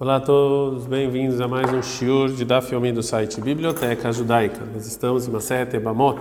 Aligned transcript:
Olá 0.00 0.16
a 0.16 0.20
todos, 0.20 0.86
bem-vindos 0.86 1.42
a 1.42 1.46
mais 1.46 1.70
um 1.74 1.82
shiur 1.82 2.30
de 2.30 2.42
Daf 2.42 2.72
Yomi 2.72 2.90
do 2.90 3.02
site 3.02 3.38
Biblioteca 3.38 4.10
Judaica. 4.10 4.64
Nós 4.72 4.86
estamos 4.86 5.28
em 5.28 5.30
Maset 5.30 5.76
Ebamot, 5.76 6.18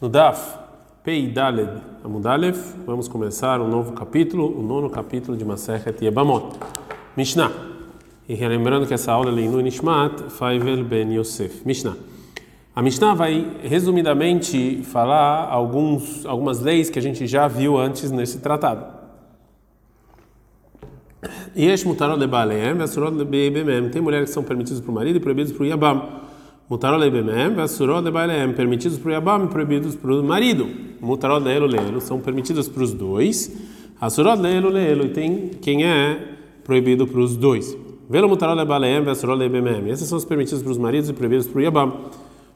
no 0.00 0.08
Daf 0.08 0.56
Pei 1.02 1.26
Daled 1.26 1.72
Amudalef. 2.04 2.56
Vamos 2.86 3.08
começar 3.08 3.60
um 3.60 3.66
novo 3.66 3.94
capítulo, 3.94 4.46
o 4.56 4.62
nono 4.62 4.88
capítulo 4.88 5.36
de 5.36 5.44
Maset 5.44 6.04
Ebamot. 6.04 6.56
Mishnah. 7.16 7.50
E 8.28 8.36
lembrando 8.36 8.86
que 8.86 8.94
essa 8.94 9.10
aula 9.10 9.28
é 9.30 9.48
no 9.48 9.60
Nishmat 9.60 10.30
Faivel 10.30 10.84
Ben 10.84 11.14
Yosef. 11.14 11.66
Mishnah. 11.66 11.96
A 12.76 12.80
Mishnah 12.80 13.14
vai 13.14 13.56
resumidamente 13.64 14.84
falar 14.84 15.48
alguns, 15.50 16.24
algumas 16.24 16.60
leis 16.60 16.90
que 16.90 17.00
a 17.00 17.02
gente 17.02 17.26
já 17.26 17.48
viu 17.48 17.76
antes 17.76 18.12
nesse 18.12 18.38
tratado. 18.38 19.03
Yesh 21.56 21.84
mutarot 21.84 22.18
lebaleem, 22.18 22.74
vesurot 22.74 23.16
lebemem. 23.16 23.88
Tem 23.88 24.02
mulheres 24.02 24.30
que 24.30 24.34
são 24.34 24.42
permitidas 24.42 24.80
para 24.80 24.90
o 24.90 24.94
marido 24.94 25.16
e 25.16 25.20
proibidas 25.20 25.52
para 25.52 25.62
o 25.62 25.66
Yabam. 25.66 26.02
Mutarot 26.68 26.98
lebemem, 26.98 27.54
vesurot 27.54 28.02
lebaleem. 28.02 28.52
Permitidos 28.52 28.98
para 28.98 29.08
o 29.08 29.12
Yabam 29.12 29.44
e 29.44 29.48
proibidos 29.48 29.94
para 29.94 30.14
o 30.14 30.24
marido. 30.24 30.68
Mutarot 31.00 31.44
leelo 31.44 31.66
leelo. 31.66 32.00
São 32.00 32.18
permitidos 32.18 32.68
para 32.68 32.82
os 32.82 32.92
dois. 32.92 33.50
Asurot 34.00 34.40
leelo 34.40 34.68
leelo. 34.68 35.04
E 35.04 35.08
tem 35.10 35.50
quem 35.60 35.84
é 35.84 36.18
proibido 36.64 37.06
para 37.06 37.20
os 37.20 37.36
dois. 37.36 37.76
Velo 38.10 38.28
mutarot 38.28 38.56
lebaleem, 38.56 39.02
vesurot 39.02 39.38
lebemem. 39.38 39.88
Esses 39.90 40.08
são 40.08 40.18
os 40.18 40.24
permitidos 40.24 40.62
para 40.62 40.72
os 40.72 40.78
maridos 40.78 41.08
e 41.08 41.12
proibidos 41.12 41.46
para 41.46 41.58
o 41.58 41.62
Yabam. 41.62 41.92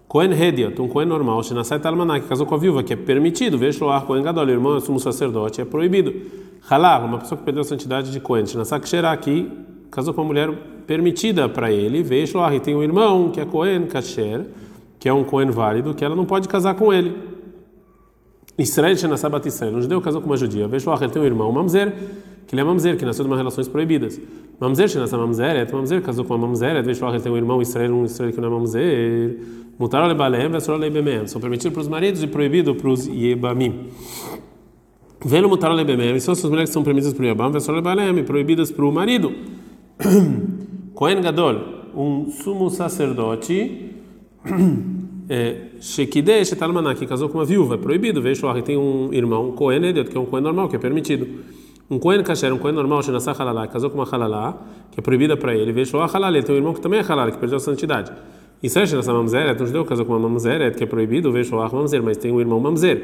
Cohen 0.09 0.33
Hediot, 0.33 0.81
um 0.81 0.89
Cohen 0.89 1.07
normal, 1.07 1.43
Shinasai 1.43 1.79
Talmaná, 1.81 2.19
que 2.19 2.27
casou 2.27 2.47
com 2.47 2.55
a 2.55 2.59
viúva, 2.59 2.83
que 2.83 2.95
é 2.95 2.97
permitido, 2.97 3.59
Veshloar 3.59 4.07
Cohen 4.07 4.23
Gadol, 4.23 4.49
irmão, 4.49 4.81
sumo 4.81 4.99
sacerdote, 4.99 5.61
é 5.61 5.67
proibido. 5.67 6.15
Halal, 6.71 7.05
uma 7.05 7.19
pessoa 7.19 7.39
que 7.39 7.45
perdeu 7.45 7.63
a 7.63 7.65
santidade 7.65 8.11
de 8.11 8.21
Cohen, 8.21 8.47
Shinasak 8.47 8.89
Sheraki, 8.89 9.51
casou 9.91 10.15
com 10.15 10.23
uma 10.23 10.29
mulher 10.29 10.51
permitida 10.87 11.49
para 11.49 11.71
ele, 11.71 12.03
Veshloar, 12.03 12.55
e 12.55 12.61
tem 12.61 12.75
um 12.75 12.83
irmão 12.83 13.31
que 13.31 13.41
é 13.41 13.45
Cohen 13.45 13.87
Kasher, 13.87 14.47
que 14.99 15.09
é 15.09 15.13
um 15.13 15.25
Cohen 15.25 15.51
válido, 15.51 15.95
que 15.95 16.05
ela 16.05 16.17
não 16.17 16.25
pode 16.25 16.49
casar 16.49 16.75
com 16.75 16.93
ele. 16.93 17.15
Israel 18.59 18.97
Shinasabat 18.97 19.47
Israel, 19.47 19.75
um 19.75 19.83
judeu 19.83 20.01
casou 20.01 20.21
com 20.21 20.27
uma 20.27 20.37
judia, 20.37 20.67
Veshloar, 20.67 21.03
ele 21.03 21.13
tem 21.13 21.23
um 21.23 21.25
irmão, 21.25 21.53
Mamzer, 21.53 21.95
que 22.47 22.55
ele 22.55 22.63
é 22.63 22.65
Mamzer, 22.65 22.97
que 22.97 23.05
nasceu 23.05 23.25
de 23.25 23.31
uma 23.31 23.37
relações 23.37 23.69
proibidas. 23.69 24.19
Mamzer 24.59 24.89
Shinasa 24.89 25.17
Mamzeret, 25.17 25.73
Mamzer 25.73 26.03
casou 26.03 26.25
com 26.25 26.35
uma 26.35 26.49
Mamzeret, 26.49 26.85
Veshloar, 26.85 27.15
ele 27.15 27.23
tem 27.23 27.31
um 27.31 27.37
irmão, 27.37 27.63
Israel, 27.63 27.95
um 27.95 28.05
Israel 28.05 28.33
que 28.33 28.41
não 28.41 28.49
é 28.49 28.51
Mamzer. 28.51 29.39
Mutar 29.79 30.05
lebalem, 30.09 30.49
vesor 30.51 30.77
lebemem. 30.77 31.29
São 31.29 31.41
permitidos 31.41 31.73
para 31.73 31.83
os 31.83 31.89
maridos 31.89 32.21
e 32.23 32.27
proibido 32.27 32.75
para 32.75 32.89
os 32.89 33.07
yebamim. 33.07 33.91
Velo 35.25 35.49
mutar 35.49 35.73
lebemem. 35.73 36.19
São 36.21 36.33
essas 36.33 36.49
mulheres 36.49 36.71
que 36.71 36.75
são 36.75 36.85
permitidas 36.85 37.15
para 37.15 37.25
o 37.25 37.27
yebam, 37.27 37.51
vesor 37.51 37.75
lebalem, 37.75 38.23
proibidas 38.25 38.71
para 38.71 38.85
o 38.85 38.93
marido. 38.93 39.33
Kohen 40.95 41.21
Gadol, 41.21 41.57
um 41.95 42.31
sumo 42.31 42.71
sacerdote. 42.71 43.95
Shekide 45.81 46.45
Shetalmaná, 46.45 46.95
que 46.95 47.07
casou 47.07 47.29
com 47.29 47.39
uma 47.39 47.45
viúva, 47.45 47.75
é 47.75 47.79
proibido. 47.79 48.23
Vejo 48.23 48.53
que 48.55 48.63
tem 48.63 48.77
um 48.77 49.13
irmão, 49.13 49.53
Kohen 49.53 49.85
Ediot, 49.85 50.09
que 50.09 50.17
é 50.17 50.21
um 50.21 50.25
Kohen 50.25 50.43
normal, 50.43 50.69
que 50.69 50.77
é 50.77 50.79
permitido. 50.79 51.27
Um 51.91 51.99
Kohen 51.99 52.23
Kasher, 52.23 52.53
um 52.53 52.59
Kohen 52.59 52.75
normal, 52.75 53.03
Shenasah 53.03 53.35
Halalá, 53.39 53.67
casou 53.67 53.91
com 53.91 53.99
uma 53.99 54.09
Halalá, 54.11 54.57
que 54.91 55.01
é 55.01 55.03
proibida 55.03 55.37
para 55.37 55.55
ele. 55.55 55.73
Vejo 55.73 55.99
Halalá, 55.99 56.43
tem 56.43 56.55
um 56.55 56.59
irmão 56.59 56.73
que 56.73 56.81
também 56.81 57.01
é 57.01 57.03
Halalá, 57.03 57.31
que 57.31 57.39
perdeu 57.39 57.57
a 57.57 57.61
santidade. 57.61 58.13
Isso 58.63 58.79
é 58.79 58.83
nessa 58.83 59.13
mamzeret, 59.13 59.63
um 59.63 59.67
judeu 59.67 59.85
casou 59.85 60.05
com 60.05 60.13
uma 60.17 60.29
mamzeret, 60.29 60.77
que 60.77 60.85
é 60.85 60.87
proibido, 60.87 61.31
vejo 61.31 61.55
o 61.55 61.59
mamzer, 61.59 62.03
mas 62.03 62.17
tem 62.17 62.33
um 62.33 62.41
irmão 62.41 62.59
mamzer. 62.59 63.03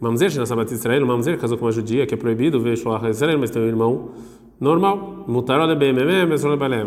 Mamzer, 0.00 0.34
nessa 0.38 0.56
batista 0.56 0.88
Israel, 0.88 1.06
mamzer 1.06 1.38
casou 1.38 1.58
com 1.58 1.66
uma 1.66 1.72
judia, 1.72 2.06
que 2.06 2.14
é 2.14 2.16
proibido, 2.16 2.60
vejo 2.60 2.88
o 2.88 3.08
Israel, 3.08 3.38
mas 3.38 3.50
tem 3.50 3.60
um 3.60 3.66
irmão 3.66 4.10
normal. 4.58 5.24
Mutarol 5.28 5.70
é 5.70 5.74
bem, 5.74 5.94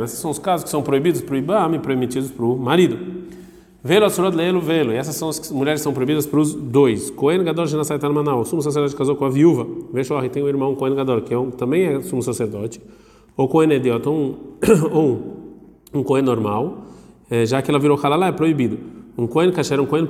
Esses 0.03 0.19
são 0.19 0.31
os 0.31 0.39
casos 0.39 0.63
que 0.63 0.69
são 0.69 0.81
proibidos 0.81 1.21
para 1.21 1.35
o 1.35 1.37
Ibam 1.37 1.75
e 1.75 1.79
permitidos 1.79 2.31
para 2.31 2.45
o 2.45 2.57
marido. 2.57 2.97
Velo, 3.83 4.05
Asurot, 4.05 4.35
Leelo, 4.35 4.61
Velo. 4.61 4.93
E 4.93 4.95
essas 4.95 5.15
são 5.15 5.29
as 5.29 5.51
mulheres 5.51 5.81
que 5.81 5.83
são 5.83 5.93
proibidas 5.93 6.25
para 6.25 6.39
os 6.39 6.53
dois. 6.53 7.11
Cohen 7.11 7.43
Gadol, 7.43 7.67
Genasai 7.67 7.99
Talmanal. 7.99 8.39
O 8.39 8.45
sumo 8.45 8.61
sacerdote 8.61 8.95
casou 8.95 9.15
com 9.15 9.25
a 9.25 9.29
viúva. 9.29 9.63
O 9.63 10.29
tem 10.29 10.41
um 10.41 10.47
irmão 10.47 10.73
Cohen 10.73 10.95
Gadol, 10.95 11.21
que 11.21 11.33
é 11.33 11.37
um, 11.37 11.51
também 11.51 11.83
é 11.83 12.01
sumo 12.01 12.23
sacerdote. 12.23 12.81
Ou 13.35 13.47
Cohen 13.47 13.71
Ediot, 13.73 14.07
um, 14.07 14.35
um, 14.93 15.99
um 15.99 16.03
Cohen 16.03 16.23
normal 16.23 16.85
é, 17.33 17.47
já 17.47 17.61
que 17.63 17.71
ela 17.71 17.79
virou 17.79 17.99
halalá, 18.01 18.27
é 18.27 18.31
proibido. 18.31 18.77
Um 19.17 19.27
Kohen 19.27 19.51
kasher, 19.51 19.79
um 19.79 19.85
Kohen 19.85 20.07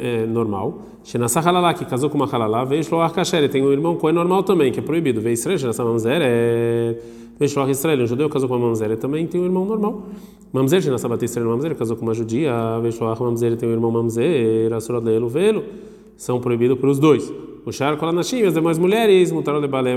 é, 0.00 0.26
normal, 0.26 0.82
Shenasa 1.04 1.40
halalá, 1.40 1.74
que 1.74 1.84
casou 1.84 2.10
com 2.10 2.16
uma 2.16 2.26
halalá, 2.26 2.64
veio 2.64 2.82
Shloach 2.82 3.14
kasher, 3.14 3.48
tem 3.48 3.62
um 3.62 3.70
irmão 3.70 3.96
Kohen 3.96 4.14
normal 4.14 4.42
também, 4.42 4.72
que 4.72 4.80
é 4.80 4.82
proibido. 4.82 5.20
Veio 5.20 5.34
Israel, 5.34 5.58
Shenasa 5.58 5.84
mamzer, 5.84 6.22
Shloach 7.46 7.70
Israel, 7.70 8.02
um 8.02 8.06
judeu 8.06 8.28
casou 8.28 8.48
com 8.48 8.56
uma 8.56 8.66
mamzer, 8.66 8.96
também 8.96 9.26
tem 9.26 9.40
um 9.40 9.44
irmão 9.44 9.64
normal. 9.64 10.02
Mamzer, 10.52 10.82
Shenasa 10.82 11.08
bat 11.08 11.24
Israel, 11.24 11.48
mamzer, 11.48 11.74
casou 11.76 11.96
com 11.96 12.04
uma 12.04 12.14
judia, 12.14 12.52
veio 12.80 12.92
Shloach 12.92 13.22
mamzer, 13.22 13.56
tem 13.56 13.68
um 13.68 13.72
irmão 13.72 13.90
mamzer, 13.90 14.72
Asurat 14.72 15.04
leelo, 15.04 15.28
velo, 15.28 15.64
são 16.16 16.40
proibidos 16.40 16.78
para 16.78 16.90
os 16.90 16.98
dois. 16.98 17.32
O 17.64 17.70
Shar 17.70 17.96
Kolanashim, 17.96 18.42
as 18.42 18.54
demais 18.54 18.76
mulheres, 18.76 19.30
Mutarol 19.30 19.60
de 19.60 19.68
Balem, 19.68 19.96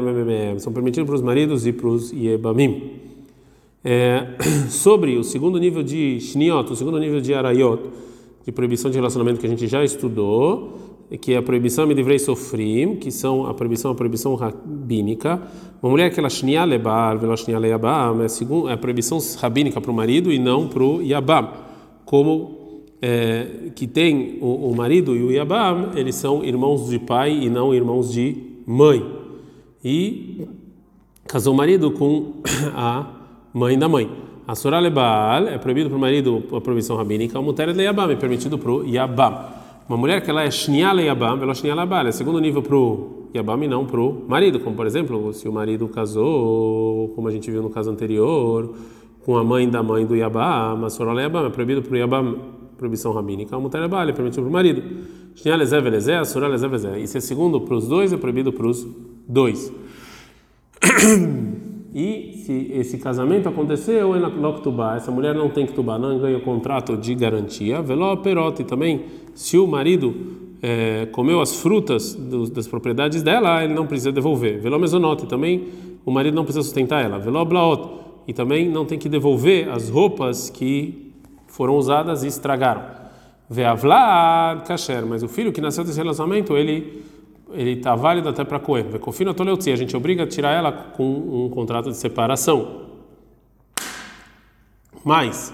são 0.60 0.72
permitidos 0.72 1.08
para 1.08 1.16
os 1.16 1.22
maridos 1.22 1.66
e 1.66 1.74
para 1.74 1.88
os 1.88 2.12
Yebamim. 2.12 2.92
É, 3.84 4.36
sobre 4.70 5.18
o 5.18 5.24
segundo 5.24 5.58
nível 5.58 5.82
de 5.82 6.20
shniot, 6.20 6.72
o 6.72 6.76
segundo 6.76 7.00
nível 7.00 7.20
de 7.20 7.34
arayot, 7.34 7.82
de 8.46 8.52
proibição 8.52 8.92
de 8.92 8.98
relacionamento 8.98 9.40
que 9.40 9.48
a 9.48 9.50
gente 9.50 9.66
já 9.68 9.84
estudou, 9.84 10.78
que 11.20 11.34
é 11.34 11.38
a 11.38 11.42
proibição 11.42 11.88
de 11.88 12.20
sofrim, 12.20 12.96
que 12.96 13.10
são 13.10 13.48
a 13.48 13.54
proibição 13.54 13.92
a 13.92 13.96
proibição 13.96 14.36
rabínica. 14.36 15.42
Uma 15.82 15.90
mulher 15.90 16.12
que 16.14 16.20
ela 16.20 16.30
shnia 16.30 16.64
lebal, 16.64 17.18
vela 17.18 17.36
shnia 17.36 17.58
leyabam, 17.58 18.22
é 18.22 18.74
a 18.74 18.78
proibição 18.78 19.18
rabínica 19.40 19.82
para 19.82 19.92
o 19.92 19.94
marido 19.94 20.32
e 20.32 20.38
não 20.38 20.68
para 20.68 20.84
o 20.84 21.02
yabam. 21.02 21.50
Como 22.06 22.84
é, 23.02 23.72
que 23.76 23.88
tem 23.88 24.38
o, 24.42 24.70
o, 24.70 24.76
marido 24.76 25.16
e 25.16 25.24
o 25.24 25.32
yabam, 25.32 25.92
eles 25.96 26.16
são 26.16 26.44
irmãos 26.44 26.90
de 26.90 27.00
pai 27.00 27.32
e 27.32 27.50
não 27.50 27.74
irmãos 27.74 28.12
de 28.12 28.36
mãe. 28.66 29.04
E 29.84 30.48
casou 31.28 31.54
o 31.54 31.58
marido 31.58 31.92
com 31.92 32.42
a 32.76 33.08
mãe 33.54 33.78
da 33.78 33.90
mãe. 33.90 34.25
A 34.48 34.54
Surah 34.54 34.80
Lebal 34.80 35.48
é 35.48 35.58
proibido 35.58 35.90
para 35.90 35.98
o 35.98 36.00
marido 36.00 36.44
a 36.54 36.62
proibição 36.62 36.96
rabínica, 36.96 37.40
o 37.40 37.42
Muter 37.42 37.76
Leyabam 37.76 38.12
é 38.12 38.16
permitido 38.16 38.60
para 38.60 38.72
o 38.72 38.86
Yabam. 38.86 39.34
Uma 39.90 39.98
mulher 39.98 40.22
que 40.22 40.30
ela 40.30 40.44
é 40.44 40.52
Shnia 40.52 40.92
Leyabam, 40.92 41.42
ela 41.42 41.52
é 41.52 41.56
Shnia 41.56 41.74
Lebal, 41.74 42.06
é 42.06 42.12
segundo 42.12 42.40
nível 42.40 42.62
para 42.62 42.76
o 42.76 43.28
Yabam 43.34 43.64
e 43.64 43.68
não 43.68 43.88
para 43.88 44.00
o 44.00 44.24
marido, 44.28 44.60
como 44.60 44.76
por 44.76 44.86
exemplo, 44.86 45.34
se 45.34 45.50
o 45.50 45.52
marido 45.52 45.88
casou, 45.88 47.10
como 47.16 47.28
a 47.28 47.32
gente 47.32 47.50
viu 47.50 47.64
no 47.64 47.72
caso 47.72 47.90
anterior, 47.90 48.76
com 49.26 49.36
a 49.36 49.44
mãe 49.44 49.68
da 49.68 49.82
mãe 49.82 50.06
do 50.06 50.16
Yabam, 50.16 50.86
a 50.86 50.90
Surah 50.92 51.14
Leyabam 51.14 51.48
é 51.48 51.50
proibido 51.50 51.82
para 51.82 51.94
o 51.94 51.98
Yabam, 51.98 52.38
proibição 52.78 53.14
rabínica, 53.14 53.58
o 53.58 53.62
Muter 53.62 53.82
Lebal 53.82 54.08
é 54.08 54.14
permitido 54.14 54.44
para 54.44 54.50
o 54.50 54.54
marido. 54.54 54.84
Shnia 55.36 55.56
Lezé, 55.56 55.78
a 55.78 55.80
Lezev 56.48 56.72
Lezé. 56.72 57.06
Se 57.08 57.18
é 57.18 57.22
segundo 57.22 57.62
para 57.62 57.76
os 57.76 57.88
dois, 57.88 58.14
é 58.14 58.18
proibido 58.18 58.54
para 58.54 58.68
os 58.68 58.88
dois. 59.28 59.74
E 61.98 62.35
se 62.46 62.72
esse 62.72 63.00
casamento 63.00 63.50
aconteceu 63.50 64.14
essa 64.96 65.12
mulher 65.12 65.34
não 65.34 65.50
tem 65.50 65.66
que 65.66 65.74
tubar, 65.74 65.98
não 65.98 66.20
ganha 66.20 66.40
contrato 66.40 66.96
de 66.96 67.16
garantia. 67.16 67.82
Veló 67.82 68.16
perote 68.18 68.64
também, 68.64 69.06
se 69.34 69.58
o 69.58 69.66
marido 69.66 70.14
é, 70.62 71.08
comeu 71.08 71.42
as 71.42 71.56
frutas 71.56 72.14
do, 72.14 72.48
das 72.48 72.68
propriedades 72.68 73.24
dela, 73.24 73.64
ele 73.64 73.74
não 73.74 73.88
precisa 73.88 74.12
devolver. 74.12 74.60
Veló 74.60 74.78
mesonote 74.78 75.26
também, 75.26 75.64
o 76.06 76.12
marido 76.12 76.36
não 76.36 76.44
precisa 76.44 76.62
sustentar 76.62 77.04
ela. 77.04 77.18
Veló 77.18 77.44
blaot, 77.44 77.90
e 78.28 78.34
também 78.34 78.70
não 78.70 78.86
tem 78.86 79.00
que 79.00 79.10
devolver 79.10 79.68
as 79.70 79.90
roupas 79.90 80.48
que 80.48 81.12
foram 81.48 81.76
usadas 81.76 82.24
e 82.24 82.28
estragaram. 82.28 82.84
Veavlad 83.50 84.68
kasher, 84.68 85.04
mas 85.04 85.24
o 85.24 85.28
filho 85.28 85.52
que 85.52 85.62
nasceu 85.62 85.84
desse 85.84 85.98
relacionamento, 85.98 86.56
ele 86.56 87.04
ele 87.56 87.72
está 87.74 87.96
válido 87.96 88.30
até 88.30 88.44
para 88.44 88.60
Cohen. 88.60 88.86
Confina 89.00 89.34
Toleuzi, 89.34 89.72
a 89.72 89.76
gente 89.76 89.96
obriga 89.96 90.24
a 90.24 90.28
tirar 90.28 90.52
ela 90.52 90.72
com 90.72 91.46
um 91.46 91.50
contrato 91.50 91.90
de 91.90 91.98
separação. 91.98 92.84
Mas, 95.04 95.54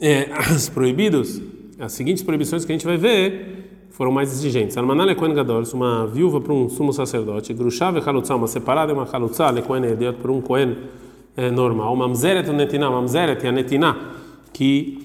é, 0.00 0.28
os 0.54 0.68
proibidos, 0.68 1.40
as 1.78 1.92
seguintes 1.92 2.22
proibições 2.22 2.64
que 2.64 2.72
a 2.72 2.74
gente 2.74 2.86
vai 2.86 2.96
ver 2.96 3.86
foram 3.90 4.12
mais 4.12 4.30
exigentes. 4.30 4.76
Armanal 4.76 5.08
é 5.08 5.14
Cohen 5.14 5.34
Gadol, 5.34 5.64
uma 5.74 6.06
viúva 6.06 6.40
para 6.40 6.52
um 6.52 6.68
sumo 6.68 6.92
sacerdote. 6.92 7.52
Grushav 7.52 7.98
e 7.98 8.00
Halutzah, 8.00 8.36
uma 8.36 8.46
separada 8.46 8.92
uma 8.92 9.08
Halutzah, 9.10 9.50
le 9.50 9.62
Cohen 9.62 9.84
Ediot, 9.84 10.18
por 10.18 10.30
um 10.30 10.40
Cohen 10.40 10.76
é, 11.36 11.50
normal. 11.50 11.96
Mamzeret 11.96 12.48
Netiná, 12.52 12.90
Mamzeret 12.90 13.44
e 13.44 13.48
a 13.48 13.52
Netiná, 13.52 13.96
que 14.52 14.98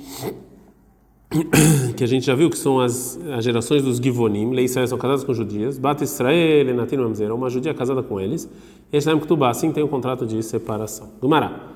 que 2.03 2.05
a 2.05 2.07
gente 2.07 2.25
já 2.25 2.35
viu 2.35 2.50
que 2.50 2.57
são 2.57 2.81
as, 2.81 3.17
as 3.31 3.45
gerações 3.45 3.81
dos 3.81 3.97
Givonim, 3.97 4.51
Lei 4.51 4.65
Israel 4.65 4.88
são 4.88 4.97
casadas 4.97 5.23
com 5.23 5.33
judias, 5.33 5.77
Bat 5.77 6.03
Israel 6.03 6.69
e 6.69 6.73
Natin 6.73 6.97
Mamzer, 6.97 7.33
uma 7.33 7.50
judia 7.50 7.73
casada 7.73 8.03
com 8.03 8.19
eles, 8.19 8.50
e 8.91 8.97
Eshlaim 8.97 9.19
Ktubá, 9.19 9.50
assim 9.50 9.71
tem 9.71 9.81
um 9.81 9.88
contrato 9.88 10.25
de 10.25 10.44
separação. 10.44 11.07
Do 11.21 11.29
Mará. 11.29 11.69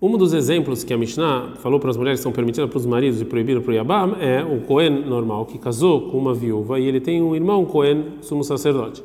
Um 0.00 0.16
dos 0.16 0.32
exemplos 0.32 0.82
que 0.82 0.94
a 0.94 0.96
Mishnah 0.96 1.56
falou 1.56 1.78
para 1.78 1.90
as 1.90 1.98
mulheres 1.98 2.20
que 2.20 2.22
são 2.22 2.32
permitidas 2.32 2.70
para 2.70 2.78
os 2.78 2.86
maridos 2.86 3.20
e 3.20 3.24
proibidas 3.26 3.62
para 3.62 3.70
o 3.70 3.74
Yabam 3.74 4.16
é 4.18 4.42
o 4.42 4.62
Cohen 4.62 5.04
normal, 5.04 5.44
que 5.44 5.58
casou 5.58 6.10
com 6.10 6.16
uma 6.16 6.32
viúva 6.32 6.80
e 6.80 6.86
ele 6.86 6.98
tem 6.98 7.20
um 7.20 7.34
irmão 7.36 7.66
Cohen, 7.66 8.14
sumo 8.22 8.42
sacerdote. 8.42 9.02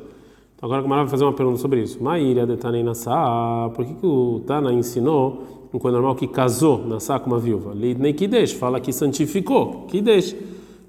Agora 0.60 0.78
a 0.78 0.82
Gamara 0.82 1.02
vai 1.02 1.10
fazer 1.10 1.24
uma 1.24 1.34
pergunta 1.34 1.58
sobre 1.58 1.82
isso. 1.82 2.02
Maíra 2.02 2.46
de 2.46 2.56
Tanei 2.56 2.82
Nassá, 2.82 3.70
por 3.74 3.84
que, 3.84 3.92
que 3.92 4.06
o 4.06 4.40
Tana 4.46 4.72
ensinou 4.72 5.42
coisa 5.78 5.98
normal 5.98 6.14
que 6.14 6.26
casou 6.26 6.86
Nassá 6.86 7.18
com 7.18 7.28
uma 7.28 7.38
viúva? 7.38 7.74
Lidnei 7.74 8.14
Kidesh, 8.14 8.52
fala 8.52 8.80
que 8.80 8.90
santificou, 8.90 9.84
Kidesh. 9.88 10.34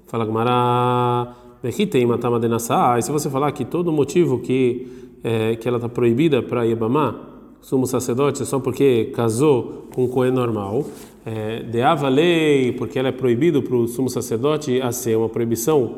Fala 0.06 0.24
Gamara, 0.24 1.34
Vechitei 1.62 2.06
Matama 2.06 2.40
de 2.40 2.48
Nassá, 2.48 2.98
e 2.98 3.02
se 3.02 3.12
você 3.12 3.28
falar 3.28 3.52
que 3.52 3.62
todo 3.62 3.92
motivo 3.92 4.38
que, 4.38 4.86
é, 5.22 5.54
que 5.56 5.68
ela 5.68 5.76
está 5.76 5.88
proibida 5.88 6.42
para 6.42 6.62
Yebamá, 6.62 7.14
sumo 7.60 7.86
sacerdote, 7.86 8.42
é 8.42 8.46
só 8.46 8.58
porque 8.58 9.12
casou 9.14 9.86
com 9.94 10.04
um 10.04 10.08
coelho 10.08 10.34
normal, 10.34 10.86
é, 11.26 11.62
deava 11.64 12.08
lei, 12.08 12.72
porque 12.72 12.98
ela 12.98 13.08
é 13.08 13.12
proibido 13.12 13.62
para 13.62 13.76
o 13.76 13.86
sumo 13.86 14.08
sacerdote 14.08 14.80
a 14.80 14.90
ser 14.92 15.18
uma 15.18 15.28
proibição 15.28 15.96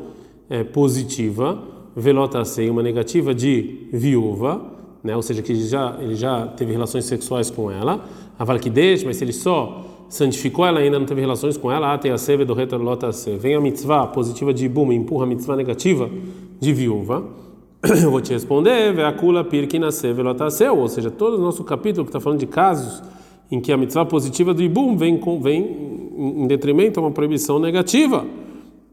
é, 0.49 0.65
positiva, 0.65 1.70
velota 1.95 2.43
ser 2.45 2.69
uma 2.69 2.81
negativa 2.81 3.33
de 3.33 3.87
viúva, 3.91 4.61
né? 5.03 5.15
ou 5.15 5.21
seja, 5.21 5.41
que 5.41 5.53
já, 5.55 5.97
ele 5.99 6.15
já 6.15 6.47
teve 6.47 6.71
relações 6.71 7.05
sexuais 7.05 7.49
com 7.49 7.69
ela, 7.69 8.05
a 8.37 8.57
deixa, 8.69 9.05
mas 9.05 9.17
se 9.17 9.23
ele 9.23 9.33
só 9.33 9.85
santificou 10.09 10.65
ela 10.65 10.79
ainda 10.79 10.99
não 10.99 11.05
teve 11.05 11.21
relações 11.21 11.55
com 11.55 11.71
ela, 11.71 11.97
tem 11.97 12.11
a 12.11 12.17
seve 12.17 12.43
do 12.43 12.53
lota 12.77 13.11
se 13.13 13.37
vem 13.37 13.55
a 13.55 13.61
mitzvah 13.61 14.07
positiva 14.07 14.53
de 14.53 14.67
bum, 14.67 14.91
empurra 14.91 15.23
a 15.23 15.27
mitzvah 15.27 15.55
negativa 15.55 16.09
de 16.59 16.73
viúva. 16.73 17.23
Eu 18.03 18.11
vou 18.11 18.19
te 18.19 18.33
responder, 18.33 18.93
veakula 18.93 19.43
pirkina 19.43 19.89
seve 19.91 20.21
lotaseu, 20.21 20.77
ou 20.77 20.89
seja, 20.89 21.09
todo 21.09 21.37
o 21.37 21.41
nosso 21.41 21.63
capítulo 21.63 22.05
que 22.05 22.09
está 22.09 22.19
falando 22.19 22.39
de 22.39 22.45
casos 22.45 23.01
em 23.49 23.59
que 23.59 23.71
a 23.71 23.77
mitzvah 23.77 24.05
positiva 24.05 24.53
do 24.53 24.61
ibum 24.61 24.95
vem, 24.97 25.17
com, 25.17 25.41
vem 25.41 25.63
em 26.17 26.47
detrimento 26.47 26.99
a 26.99 27.03
uma 27.03 27.11
proibição 27.11 27.59
negativa. 27.59 28.25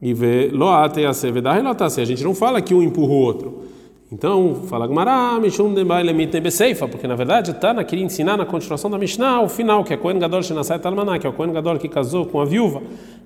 E 0.00 0.14
vê 0.14 0.50
loate 0.52 1.04
a 1.04 1.12
se. 1.12 1.28
A 1.28 2.04
gente 2.04 2.22
não 2.22 2.34
fala 2.34 2.60
que 2.60 2.74
um 2.74 2.82
empurra 2.82 3.12
o 3.12 3.20
outro. 3.20 3.62
Então, 4.10 4.62
fala 4.66 4.86
Gmará, 4.86 5.38
Mishum 5.38 5.74
Dembai 5.74 6.02
Lemit 6.02 6.32
Nebeseifa, 6.32 6.88
porque 6.88 7.06
na 7.06 7.14
verdade 7.14 7.52
Tana 7.54 7.84
queria 7.84 8.02
ensinar 8.02 8.38
na 8.38 8.46
continuação 8.46 8.90
da 8.90 8.96
Mishnah 8.96 9.42
o 9.42 9.50
final, 9.50 9.84
que 9.84 9.92
é 9.92 9.98
Kohen 9.98 10.18
Gadol 10.18 10.42
Shenasai 10.42 10.78
Talmaná, 10.78 11.18
que 11.18 11.26
é 11.26 11.30
o 11.30 11.32
Kohen 11.34 11.52
Gadol 11.52 11.76
que 11.76 11.88
casou 11.90 12.24
com 12.24 12.40
a 12.40 12.46
viúva 12.46 12.80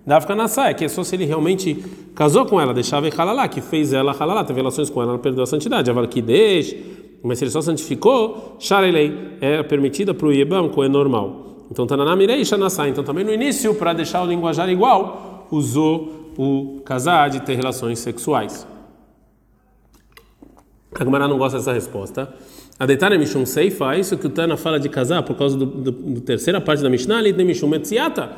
da 0.04 0.16
África 0.16 0.34
Nassai, 0.34 0.74
que 0.74 0.84
é 0.84 0.88
só 0.88 1.04
se 1.04 1.14
ele 1.14 1.24
realmente 1.24 1.76
casou 2.16 2.44
com 2.46 2.60
ela, 2.60 2.74
deixava 2.74 3.08
Halalá, 3.16 3.46
que 3.46 3.60
fez 3.60 3.92
ela 3.92 4.12
Halalá, 4.18 4.42
teve 4.42 4.58
relações 4.58 4.90
com 4.90 5.00
ela, 5.00 5.12
ela 5.12 5.20
perdeu 5.20 5.44
a 5.44 5.46
santidade. 5.46 5.88
Que 6.10 6.20
deixa, 6.20 6.76
mas 7.22 7.38
se 7.38 7.44
ele 7.44 7.52
só 7.52 7.60
santificou, 7.60 8.56
Sharelei 8.58 9.36
é 9.40 9.62
permitida 9.62 10.12
para 10.12 10.26
o 10.26 10.32
Yebam, 10.32 10.68
Kohen 10.68 10.90
normal. 10.90 11.66
Então, 11.70 11.86
Tananá 11.86 12.16
Mirei 12.16 12.44
Shanasai. 12.44 12.90
Então, 12.90 13.04
também 13.04 13.24
no 13.24 13.32
início, 13.32 13.72
para 13.74 13.92
deixar 13.92 14.20
o 14.22 14.26
linguajar 14.26 14.68
igual, 14.68 15.46
usou 15.50 16.21
o 16.36 16.80
casar 16.84 17.30
de 17.30 17.40
ter 17.42 17.54
relações 17.54 17.98
sexuais. 17.98 18.66
A 20.94 21.04
Gemara 21.04 21.26
não 21.26 21.38
gosta 21.38 21.58
dessa 21.58 21.72
resposta. 21.72 22.32
A 22.78 22.84
é 22.84 23.18
Mishum 23.18 23.46
Seifa, 23.46 23.96
isso 23.96 24.16
que 24.18 24.26
o 24.26 24.30
Tana 24.30 24.56
fala 24.56 24.80
de 24.80 24.88
casar 24.88 25.22
por 25.22 25.36
causa 25.36 25.56
do 25.56 26.20
terceira 26.20 26.60
parte 26.60 26.82
da 26.82 26.90
Mishnah, 26.90 27.18
ali 27.18 27.32
de 27.32 27.44
Mishum 27.44 27.68
Metziata, 27.68 28.32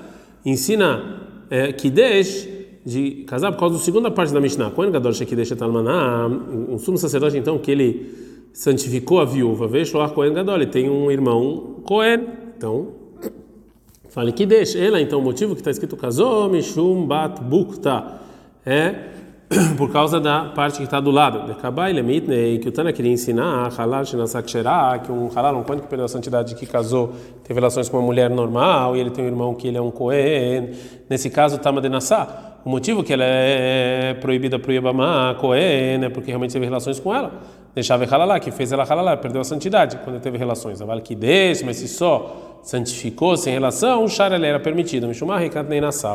ensina 0.44 1.22
é, 1.50 1.72
Kidesh 1.72 2.48
de 2.84 3.24
casar 3.26 3.50
por 3.52 3.58
causa 3.58 3.78
da 3.78 3.80
segunda 3.80 4.10
parte 4.10 4.32
da 4.32 4.40
Mishnah. 4.40 4.70
Quando 4.70 4.92
Gadol 4.92 5.12
Shekidesh 5.12 5.50
Talmaná, 5.56 6.26
um 6.28 6.78
sumo 6.78 6.98
sacerdote 6.98 7.38
então 7.38 7.58
que 7.58 7.70
ele 7.70 8.14
santificou 8.52 9.20
a 9.20 9.24
viúva, 9.24 9.66
vejo 9.66 9.96
lá 9.96 10.10
Cohen 10.10 10.34
Gadol, 10.34 10.56
ele 10.56 10.66
tem 10.66 10.90
um 10.90 11.10
irmão 11.10 11.80
Cohen, 11.84 12.26
então 12.56 13.03
Fale 14.14 14.30
que 14.30 14.46
deixa. 14.46 14.78
Ela, 14.78 15.00
então, 15.00 15.18
o 15.18 15.22
motivo 15.22 15.56
que 15.56 15.60
está 15.60 15.72
escrito 15.72 15.96
casou, 15.96 16.48
Mishum 16.48 17.04
Bat 17.04 17.42
Bukta, 17.42 18.12
é 18.64 18.94
por 19.76 19.90
causa 19.90 20.20
da 20.20 20.52
parte 20.54 20.76
que 20.76 20.84
está 20.84 21.00
do 21.00 21.10
lado. 21.10 21.52
Que 21.56 22.68
o 22.68 22.70
Tana 22.70 22.92
queria 22.92 23.10
ensinar, 23.10 23.72
Halal 23.76 24.04
que 24.04 25.10
um 25.10 25.28
Halal, 25.34 25.56
um 25.56 25.64
Kohen 25.64 25.80
que 25.80 25.88
perdeu 25.88 26.04
a 26.04 26.08
santidade, 26.08 26.54
que 26.54 26.64
casou, 26.64 27.12
teve 27.42 27.58
relações 27.58 27.88
com 27.88 27.96
uma 27.96 28.06
mulher 28.06 28.30
normal, 28.30 28.96
e 28.96 29.00
ele 29.00 29.10
tem 29.10 29.24
um 29.24 29.26
irmão 29.26 29.52
que 29.52 29.66
ele 29.66 29.78
é 29.78 29.82
um 29.82 29.90
Kohen. 29.90 30.70
Nesse 31.10 31.28
caso, 31.28 31.58
Tama 31.58 31.80
de 31.80 31.88
Nassá. 31.88 32.60
O 32.64 32.70
motivo 32.70 33.02
que 33.02 33.12
ela 33.12 33.24
é 33.24 34.14
proibida 34.20 34.60
para 34.60 34.70
o 34.70 34.72
Yabamá, 34.72 35.34
Kohen, 35.40 36.04
é 36.04 36.08
porque 36.08 36.28
realmente 36.30 36.52
teve 36.52 36.64
relações 36.64 37.00
com 37.00 37.12
ela. 37.12 37.32
Deixava 37.74 38.04
Halalá, 38.04 38.38
que 38.38 38.52
fez 38.52 38.70
ela 38.70 38.84
Halalá, 38.84 39.16
perdeu 39.16 39.40
a 39.40 39.44
santidade 39.44 39.98
quando 40.04 40.20
teve 40.20 40.38
relações. 40.38 40.80
A 40.80 40.84
vale 40.84 41.02
que 41.02 41.16
deixa, 41.16 41.66
mas 41.66 41.78
se 41.78 41.88
só 41.88 42.53
santificou 42.64 43.36
sem 43.36 43.52
relação, 43.52 44.04
o 44.04 44.08
Sharele 44.08 44.46
era 44.46 44.58
permitido. 44.58 45.06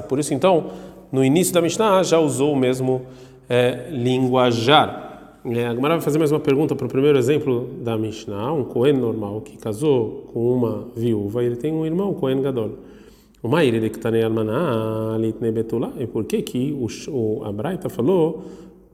Por 0.08 0.20
isso, 0.20 0.34
então, 0.34 0.66
no 1.12 1.24
início 1.24 1.54
da 1.54 1.62
Mishnah 1.62 2.04
já 2.04 2.20
usou 2.20 2.54
o 2.54 2.56
mesmo 2.58 3.04
é, 3.48 3.88
linguajar. 3.92 5.38
É, 5.46 5.68
a 5.68 5.76
Gemara 5.76 5.96
vai 5.96 6.02
fazer 6.02 6.18
mais 6.18 6.32
uma 6.32 6.40
pergunta 6.40 6.76
para 6.76 6.86
o 6.86 6.90
primeiro 6.90 7.18
exemplo 7.18 7.70
da 7.82 7.98
Mishnah. 7.98 8.52
Um 8.52 8.66
Cohen 8.66 8.98
normal 8.98 9.42
que 9.42 9.58
casou 9.58 10.28
com 10.34 10.52
uma 10.54 10.88
viúva, 10.96 11.44
ele 11.44 11.56
tem 11.56 11.72
um 11.72 11.86
irmão, 11.86 12.14
Cohen 12.16 12.42
Gadol. 12.42 12.72
De 13.42 13.90
Ktanei 13.90 14.24
Almaná, 14.24 15.18
Litne 15.18 15.52
Betulá. 15.52 15.94
E 15.98 16.08
por 16.08 16.26
que 16.26 16.42
que 16.42 16.74
o, 16.74 16.88
o 17.12 17.46
Abraita 17.46 17.88
falou 17.88 18.44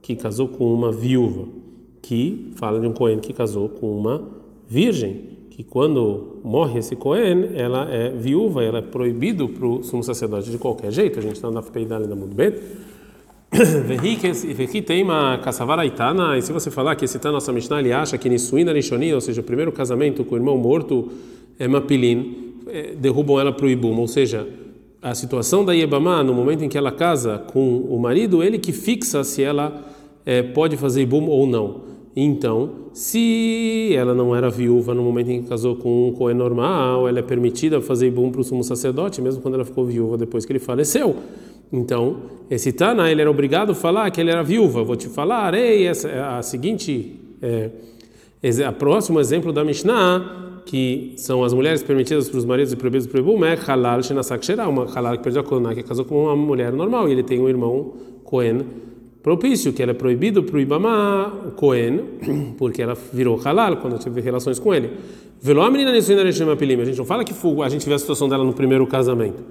que 0.01 0.15
casou 0.15 0.49
com 0.49 0.71
uma 0.71 0.91
viúva? 0.91 1.47
Que 2.01 2.51
fala 2.55 2.79
de 2.79 2.85
um 2.85 2.93
Cohen 2.93 3.19
que 3.19 3.33
casou 3.33 3.69
com 3.69 3.97
uma 3.97 4.21
virgem 4.67 5.34
que 5.55 5.63
quando 5.63 6.41
morre 6.43 6.79
esse 6.79 6.97
Cohen, 6.97 7.51
ela 7.55 7.89
é 7.89 8.09
viúva, 8.09 8.61
ela 8.61 8.79
é 8.79 8.81
proibido 8.81 9.47
para 9.47 9.65
o 9.65 9.81
sumo 9.81 10.03
sacerdote 10.03 10.51
de 10.51 10.57
qualquer 10.57 10.91
jeito. 10.91 11.17
A 11.17 11.21
gente 11.21 11.35
está 11.35 11.49
na 11.49 11.61
Feidale 11.61 12.07
da 12.07 12.15
Mudbet. 12.15 12.59
Vehi 13.55 14.81
tem 14.81 15.01
uma 15.01 15.37
caçavara 15.37 15.85
itana, 15.85 16.37
e 16.37 16.41
se 16.41 16.51
você 16.51 16.69
falar 16.69 16.97
que 16.97 17.05
esse 17.05 17.17
tá 17.19 17.31
nossa 17.31 17.53
Mishnah, 17.53 17.79
ele 17.79 17.93
acha 17.93 18.17
que 18.17 18.27
Nisuína 18.27 18.73
Rishoni, 18.73 19.13
ou 19.13 19.21
seja, 19.21 19.39
o 19.39 19.43
primeiro 19.45 19.71
casamento 19.71 20.25
com 20.25 20.35
o 20.35 20.37
irmão 20.37 20.57
morto, 20.57 21.09
é 21.57 21.69
Mapilin, 21.69 22.55
é, 22.67 22.93
derrubam 22.93 23.39
ela 23.39 23.53
para 23.53 23.65
o 23.65 23.69
Ibum, 23.69 23.97
ou 23.97 24.09
seja, 24.09 24.45
a 25.01 25.15
situação 25.15 25.63
da 25.63 25.71
Yebamá, 25.71 26.21
no 26.21 26.33
momento 26.33 26.65
em 26.65 26.67
que 26.67 26.77
ela 26.77 26.91
casa 26.91 27.37
com 27.37 27.77
o 27.77 27.97
marido, 27.97 28.43
ele 28.43 28.59
que 28.59 28.73
fixa 28.73 29.23
se 29.23 29.41
ela 29.41 29.85
é, 30.25 30.43
pode 30.43 30.75
fazer 30.75 31.03
Ibum 31.03 31.29
ou 31.29 31.47
não. 31.47 31.94
Então, 32.15 32.69
se 32.93 33.93
ela 33.93 34.13
não 34.13 34.33
era 34.33 34.49
viúva 34.49 34.93
no 34.93 35.03
momento 35.03 35.29
em 35.31 35.41
que 35.41 35.49
casou 35.49 35.75
com 35.75 36.07
um 36.07 36.13
cohen 36.13 36.37
normal, 36.37 37.09
ela 37.09 37.19
é 37.19 37.21
permitida 37.21 37.81
fazer 37.81 38.07
ibum 38.07 38.31
para 38.31 38.39
o 38.39 38.43
sumo 38.43 38.63
sacerdote, 38.63 39.21
mesmo 39.21 39.41
quando 39.41 39.55
ela 39.55 39.65
ficou 39.65 39.85
viúva 39.85 40.17
depois 40.17 40.45
que 40.45 40.53
ele 40.53 40.59
faleceu. 40.59 41.13
Então, 41.73 42.17
esse 42.49 42.71
Tana, 42.71 43.11
ele 43.11 43.19
era 43.19 43.29
obrigado 43.29 43.71
a 43.71 43.75
falar 43.75 44.09
que 44.11 44.21
ele 44.21 44.31
era 44.31 44.43
viúva. 44.43 44.81
vou 44.81 44.95
te 44.95 45.09
falar, 45.09 45.53
ei, 45.55 45.87
essa, 45.87 46.07
é 46.07 46.21
a 46.21 46.41
seguinte, 46.41 47.19
é, 47.41 47.71
a 48.65 48.71
próximo 48.71 49.19
exemplo 49.19 49.51
da 49.51 49.65
Mishnah, 49.65 50.61
que 50.65 51.15
são 51.17 51.43
as 51.43 51.53
mulheres 51.53 51.83
permitidas 51.83 52.29
para 52.29 52.37
os 52.37 52.45
maridos 52.45 52.71
e 52.71 52.77
proibidas 52.77 53.07
para 53.07 53.17
o 53.17 53.21
ibum, 53.21 53.43
é 53.43 53.55
halal 53.55 54.01
shenasak 54.01 54.41
uma 54.69 54.85
halal 54.85 55.17
que 55.17 55.23
perdeu 55.23 55.41
a 55.41 55.43
coroná, 55.43 55.75
que 55.75 55.83
casou 55.83 56.05
com 56.05 56.23
uma 56.23 56.35
mulher 56.35 56.71
normal, 56.71 57.09
e 57.09 57.11
ele 57.11 57.23
tem 57.23 57.41
um 57.41 57.49
irmão 57.49 57.93
cohen 58.23 58.61
propício, 59.25 59.73
que 59.73 59.81
ela 59.81 59.89
é 59.89 59.95
proibido 59.95 60.43
para 60.43 60.55
o 60.55 60.59
Ibama, 60.59 61.53
Cohen, 61.55 61.99
porque 62.59 62.79
ela 62.79 62.95
virou 63.11 63.35
halal 63.43 63.77
quando 63.77 63.97
tive 63.97 64.21
relações 64.21 64.59
com 64.59 64.71
ele. 64.71 64.91
A 65.43 66.85
gente 66.85 66.97
não 66.99 67.05
fala 67.05 67.23
que 67.23 67.33
a 67.63 67.69
gente 67.69 67.89
vê 67.89 67.95
a 67.95 67.97
situação 67.97 68.29
dela 68.29 68.43
no 68.43 68.53
primeiro 68.53 68.85
casamento. 68.85 69.43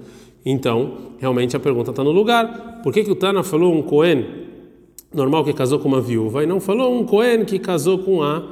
Então, 0.45 0.93
realmente 1.19 1.57
a 1.57 1.59
pergunta 1.59 1.89
está 1.89 2.05
no 2.05 2.11
lugar. 2.11 2.79
Por 2.83 2.93
que, 2.93 3.03
que 3.03 3.11
o 3.11 3.15
Tana 3.15 3.43
falou 3.43 3.75
um 3.75 3.81
Cohen 3.81 4.25
normal 5.13 5.43
que 5.43 5.51
casou 5.51 5.77
com 5.77 5.89
uma 5.89 5.99
viúva 5.99 6.41
e 6.41 6.47
não 6.47 6.61
falou 6.61 6.97
um 6.97 7.03
Cohen 7.03 7.43
que 7.43 7.59
casou 7.59 7.99
com 7.99 8.23
a 8.23 8.43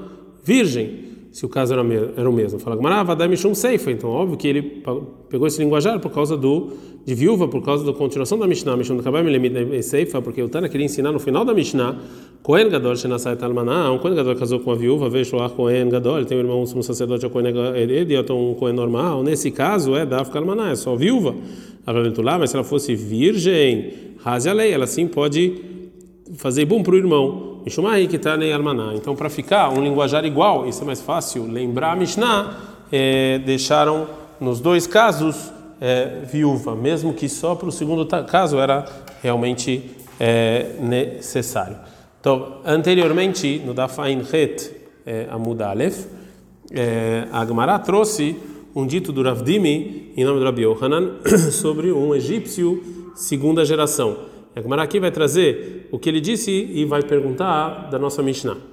virgem? 0.44 1.13
Se 1.34 1.46
o 1.46 1.50
caso 1.50 1.74
era, 1.74 1.84
era 2.16 2.30
o 2.30 2.32
mesmo. 2.32 2.60
Fala, 2.60 2.76
Gmarava, 2.76 3.28
Mishum 3.28 3.56
Seifa. 3.56 3.92
Então, 3.92 4.10
óbvio 4.12 4.38
que 4.38 4.48
ele 4.48 4.84
pegou 5.28 5.48
esse 5.48 5.62
linguajar 5.62 6.00
por 6.00 6.12
causa 6.12 6.38
do 6.38 6.72
de 7.06 7.14
viúva 7.14 7.50
por 7.50 7.62
causa 7.62 7.84
da 7.84 7.92
continuação 7.92 8.40
da 8.40 8.48
Mishnah, 8.48 8.78
do 8.78 9.04
Kabbalah 9.04 9.24
Milemit 9.24 9.84
Seifa, 9.84 10.22
porque 10.22 10.42
o 10.42 10.48
Tana 10.48 10.70
queria 10.70 10.86
ensinar 10.86 11.12
no 11.12 11.20
final 11.20 11.44
da 11.44 11.54
Mishnah, 11.54 11.98
Kohen 12.42 12.70
Gadol 12.70 12.96
Shenasai 12.96 13.36
Talmaná, 13.36 13.92
um 13.92 13.98
Kohen 13.98 14.16
Gadol 14.16 14.36
casou 14.36 14.62
com 14.62 14.72
a 14.72 14.76
viúva, 14.76 15.10
veio 15.10 15.26
Shoah 15.26 15.50
Kohen 15.50 15.90
Gadol, 15.90 16.18
ele 16.18 16.26
tem 16.26 16.38
um 16.38 16.42
irmão, 16.42 16.62
um 16.62 16.82
sacerdote, 16.82 17.26
é 17.26 17.30
Kohen 17.30 17.48
Ediaton, 17.76 18.52
um 18.52 18.54
Kohen 18.54 18.74
normal, 18.74 19.22
nesse 19.22 19.52
caso 19.52 19.96
é 19.98 20.06
Daf 20.06 20.32
Kalmaná, 20.32 20.72
é 20.72 20.76
só 20.76 20.96
viúva, 20.96 21.36
lá, 22.24 22.40
mas 22.40 22.52
se 22.52 22.56
ela 22.56 22.64
fosse 22.64 22.96
virgem, 22.96 23.92
rase 24.20 24.48
a 24.48 24.54
lei, 24.54 24.72
ela 24.72 24.88
sim 24.88 25.06
pode 25.06 25.56
fazer 26.36 26.64
bom 26.64 26.82
para 26.82 26.94
o 26.94 26.98
irmão. 26.98 27.53
Mishumai 27.64 28.08
que 28.08 28.18
está 28.18 28.36
nem 28.36 28.52
Almaná. 28.52 28.94
Então, 28.94 29.16
para 29.16 29.30
ficar 29.30 29.70
um 29.70 29.82
linguajar 29.82 30.26
igual, 30.26 30.68
isso 30.68 30.82
é 30.84 30.86
mais 30.86 31.02
fácil 31.02 31.46
lembrar 31.46 31.94
a 31.94 31.96
Mishnah, 31.96 32.58
é, 32.92 33.40
deixaram 33.40 34.08
nos 34.40 34.60
dois 34.60 34.86
casos 34.86 35.52
é, 35.80 36.20
viúva, 36.26 36.76
mesmo 36.76 37.14
que 37.14 37.30
só 37.30 37.56
para 37.56 37.70
o 37.70 37.72
segundo 37.72 38.06
caso 38.26 38.58
era 38.60 38.86
realmente 39.22 39.92
é, 40.20 40.76
necessário. 40.80 41.78
Então, 42.20 42.60
anteriormente, 42.66 43.62
no 43.66 43.74
Dafain 43.74 44.22
Het 44.32 44.72
é, 45.06 45.28
Amud 45.30 45.62
Aleph, 45.64 46.06
é, 46.72 47.28
a 47.32 47.46
Gemara 47.46 47.80
trouxe 47.80 48.36
um 48.76 48.86
dito 48.86 49.12
do 49.12 49.24
Ravdimi, 49.24 50.12
em 50.18 50.26
nome 50.26 50.40
do 50.40 50.46
Rabi 50.46 50.64
Yohanan, 50.64 51.20
sobre 51.52 51.92
um 51.92 52.14
egípcio 52.14 52.82
segunda 53.16 53.64
geração. 53.64 54.33
A 54.56 54.62
Gemara 54.62 54.84
aqui 54.84 55.00
vai 55.00 55.12
trazer 55.12 55.88
o 55.92 55.98
que 55.98 56.10
ele 56.10 56.22
disse 56.22 56.52
e 56.52 56.86
vai 56.86 57.02
perguntar 57.02 57.90
da 57.90 57.98
nossa 57.98 58.22
Mishnah. 58.22 58.73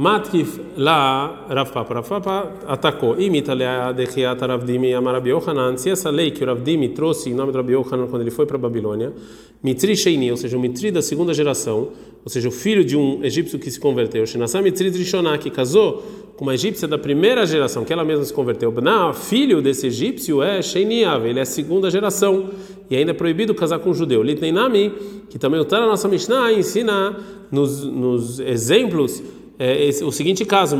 Matkif 0.00 0.60
lá, 0.76 1.44
Rav 1.48 1.72
Papa 1.72 2.52
atacou. 2.68 3.20
Imita 3.20 3.52
a 3.52 3.90
dechiat 3.90 4.38
Rav 4.40 4.64
Dimi 4.64 4.94
Amarabi 4.94 5.30
Yohanan. 5.30 5.76
Se 5.76 5.90
essa 5.90 6.08
lei 6.08 6.30
que 6.30 6.44
o 6.44 6.46
Rav 6.46 6.60
Dimi 6.62 6.90
trouxe 6.90 7.30
em 7.30 7.34
nome 7.34 7.50
do 7.50 7.58
Rabi 7.58 7.72
Yohanan 7.72 8.06
quando 8.06 8.22
ele 8.22 8.30
foi 8.30 8.46
para 8.46 8.54
a 8.54 8.60
Babilônia, 8.60 9.12
Mitri 9.60 9.96
Sheini, 9.96 10.30
ou 10.30 10.36
seja, 10.36 10.56
o 10.56 10.60
Mitri 10.60 10.92
da 10.92 11.02
segunda 11.02 11.34
geração, 11.34 11.88
ou 12.24 12.30
seja, 12.30 12.48
o 12.48 12.52
filho 12.52 12.84
de 12.84 12.96
um 12.96 13.24
egípcio 13.24 13.58
que 13.58 13.68
se 13.72 13.80
converteu, 13.80 14.24
Shinasam 14.24 14.62
Mitri 14.62 14.88
Trishoná, 14.92 15.36
que 15.36 15.50
casou 15.50 16.04
com 16.36 16.44
uma 16.44 16.54
egípcia 16.54 16.86
da 16.86 16.96
primeira 16.96 17.44
geração, 17.44 17.84
que 17.84 17.92
ela 17.92 18.04
mesma 18.04 18.24
se 18.24 18.32
converteu. 18.32 18.70
Não, 18.80 19.12
filho 19.12 19.60
desse 19.60 19.88
egípcio 19.88 20.40
é 20.40 20.62
Sheiniav, 20.62 21.26
ele 21.26 21.40
é 21.40 21.44
segunda 21.44 21.90
geração. 21.90 22.50
E 22.88 22.94
ainda 22.96 23.10
é 23.10 23.14
proibido 23.14 23.52
casar 23.52 23.80
com 23.80 23.90
um 23.90 23.94
judeu. 23.94 24.22
Litneinami, 24.22 24.92
que 25.28 25.40
também 25.40 25.58
o 25.58 25.64
Tana 25.64 25.86
nossa 25.86 26.06
Mishnah 26.06 26.52
ensina 26.52 27.16
nos, 27.50 27.82
nos 27.82 28.38
exemplos 28.38 29.20
é, 29.58 29.86
esse, 29.86 30.04
o 30.04 30.12
seguinte 30.12 30.44
caso, 30.44 30.76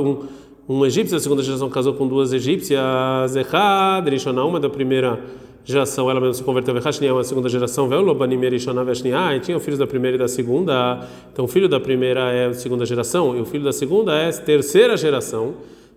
um, 0.00 0.18
um 0.68 0.86
egípcio 0.86 1.16
da 1.16 1.20
segunda 1.20 1.42
geração 1.42 1.68
casou 1.68 1.94
com 1.94 2.06
duas 2.06 2.32
egípcias, 2.32 3.36
Echad, 3.36 4.08
Rishonah, 4.08 4.44
uma 4.44 4.60
da 4.60 4.70
primeira 4.70 5.20
geração, 5.64 6.10
ela 6.10 6.20
mesma 6.20 6.34
se 6.34 6.44
converteu, 6.44 6.72
Vechashnia, 6.74 7.12
uma 7.12 7.24
segunda 7.24 7.48
geração, 7.48 7.88
Veolobanim, 7.88 8.38
Rishonah, 8.38 8.84
Veshnia, 8.84 9.36
e 9.36 9.40
tinha 9.40 9.58
filhos 9.58 9.78
da 9.78 9.86
primeira 9.86 10.16
e 10.16 10.18
da 10.18 10.28
segunda, 10.28 11.08
então 11.32 11.46
o 11.46 11.48
filho 11.48 11.68
da 11.68 11.80
primeira 11.80 12.30
é 12.32 12.52
segunda 12.52 12.84
geração, 12.86 13.36
e 13.36 13.40
o 13.40 13.44
filho 13.44 13.64
da 13.64 13.72
segunda 13.72 14.14
é 14.14 14.30
terceira 14.30 14.96
geração, 14.96 15.54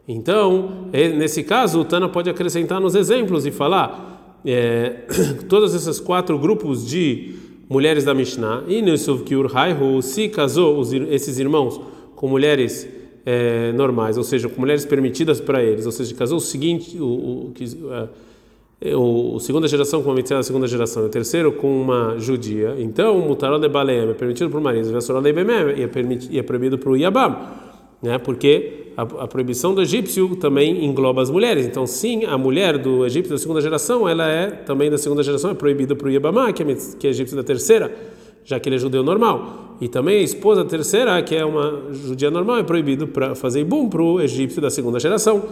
então, 0.08 0.88
é, 0.94 1.10
nesse 1.10 1.44
caso, 1.44 1.82
o 1.82 1.86
Tana 1.86 2.08
pode 2.08 2.30
acrescentar 2.30 2.80
nos 2.80 2.96
exemplos 2.96 3.46
e 3.46 3.52
falar, 3.52 4.40
é, 4.46 5.02
todos 5.50 5.76
esses 5.76 6.00
quatro 6.00 6.40
grupos 6.40 6.88
de 6.88 7.36
mulheres 7.70 8.04
da 8.04 8.14
Mishnah, 8.14 8.64
e 8.68 8.82
Nusuf 8.82 9.24
Kiur 9.24 9.56
Haihu 9.56 10.02
se 10.02 10.30
casou 10.30 10.80
os, 10.80 10.94
esses 10.94 11.38
irmãos 11.40 11.80
com 12.16 12.28
mulheres 12.28 12.88
é, 13.26 13.72
normais, 13.74 14.18
ou 14.18 14.24
seja, 14.24 14.48
com 14.48 14.62
mulheres 14.62 14.86
permitidas 14.86 15.42
para 15.42 15.62
eles, 15.62 15.86
ou 15.86 15.92
seja, 15.92 16.16
casou 16.16 16.38
o 16.38 16.42
seguinte, 16.42 16.98
o, 16.98 17.06
o, 17.06 17.54
o, 18.96 19.36
o 19.36 19.40
segunda 19.40 19.68
geração 19.68 20.02
com 20.02 20.10
uma 20.10 20.16
mitzvah 20.16 20.38
da 20.38 20.44
segunda 20.44 20.68
geração, 20.68 21.04
e 21.04 21.08
o 21.08 21.10
terceiro 21.10 21.52
com 21.52 21.82
uma 21.82 22.18
judia, 22.18 22.76
então 22.80 23.20
o 23.20 23.28
mutarol 23.28 23.60
de 23.60 23.68
baleem 23.68 24.10
é 24.10 24.14
permitido 24.14 24.50
para 24.50 24.60
o 24.60 24.64
marido, 24.64 24.90
e 24.90 25.82
é, 25.82 26.40
é 26.40 26.44
proibido 26.44 26.78
para 26.78 26.90
o 26.90 26.96
Yabam, 26.96 27.36
né? 28.02 28.18
porque 28.18 28.92
a, 28.96 29.02
a, 29.02 29.28
proibição 29.28 29.74
do 29.74 29.82
egípcio 29.82 30.36
também 30.36 30.86
engloba 30.86 31.22
as 31.22 31.30
mulheres. 31.30 31.66
Então, 31.66 31.86
sim, 31.86 32.26
a 32.26 32.38
mulher 32.38 32.78
do 32.78 33.06
egípcio 33.06 33.34
da 33.34 33.38
segunda 33.38 33.62
geração, 33.62 34.08
ela 34.08 34.30
é 34.30 34.48
também 34.50 34.90
da 34.90 34.98
segunda 34.98 35.24
geração, 35.24 35.52
é 35.52 35.54
proibida 35.54 35.96
para 35.96 36.08
o 36.08 36.12
Yabamá, 36.12 36.52
que 36.52 36.64
é, 36.64 36.76
que 37.00 37.08
é 37.08 37.10
egípcio 37.10 37.36
da 37.36 37.44
terceira, 37.44 37.94
já 38.44 38.60
que 38.60 38.70
ele 38.70 38.76
é 38.76 38.80
judeu 38.80 39.04
normal. 39.04 39.78
E 39.80 39.88
também 39.88 40.20
a 40.20 40.24
esposa 40.24 40.66
terceira, 40.66 41.22
que 41.22 41.36
é 41.36 41.46
uma 41.46 41.94
judia 41.94 42.32
normal, 42.32 42.58
é 42.58 42.64
proibido 42.64 43.08
para 43.08 43.36
fazer 43.36 43.64
bum 43.64 43.88
para 43.88 44.02
o 44.02 44.20
egípcio 44.20 44.62
da 44.62 44.70
segunda 44.70 45.00
geração. 45.00 45.44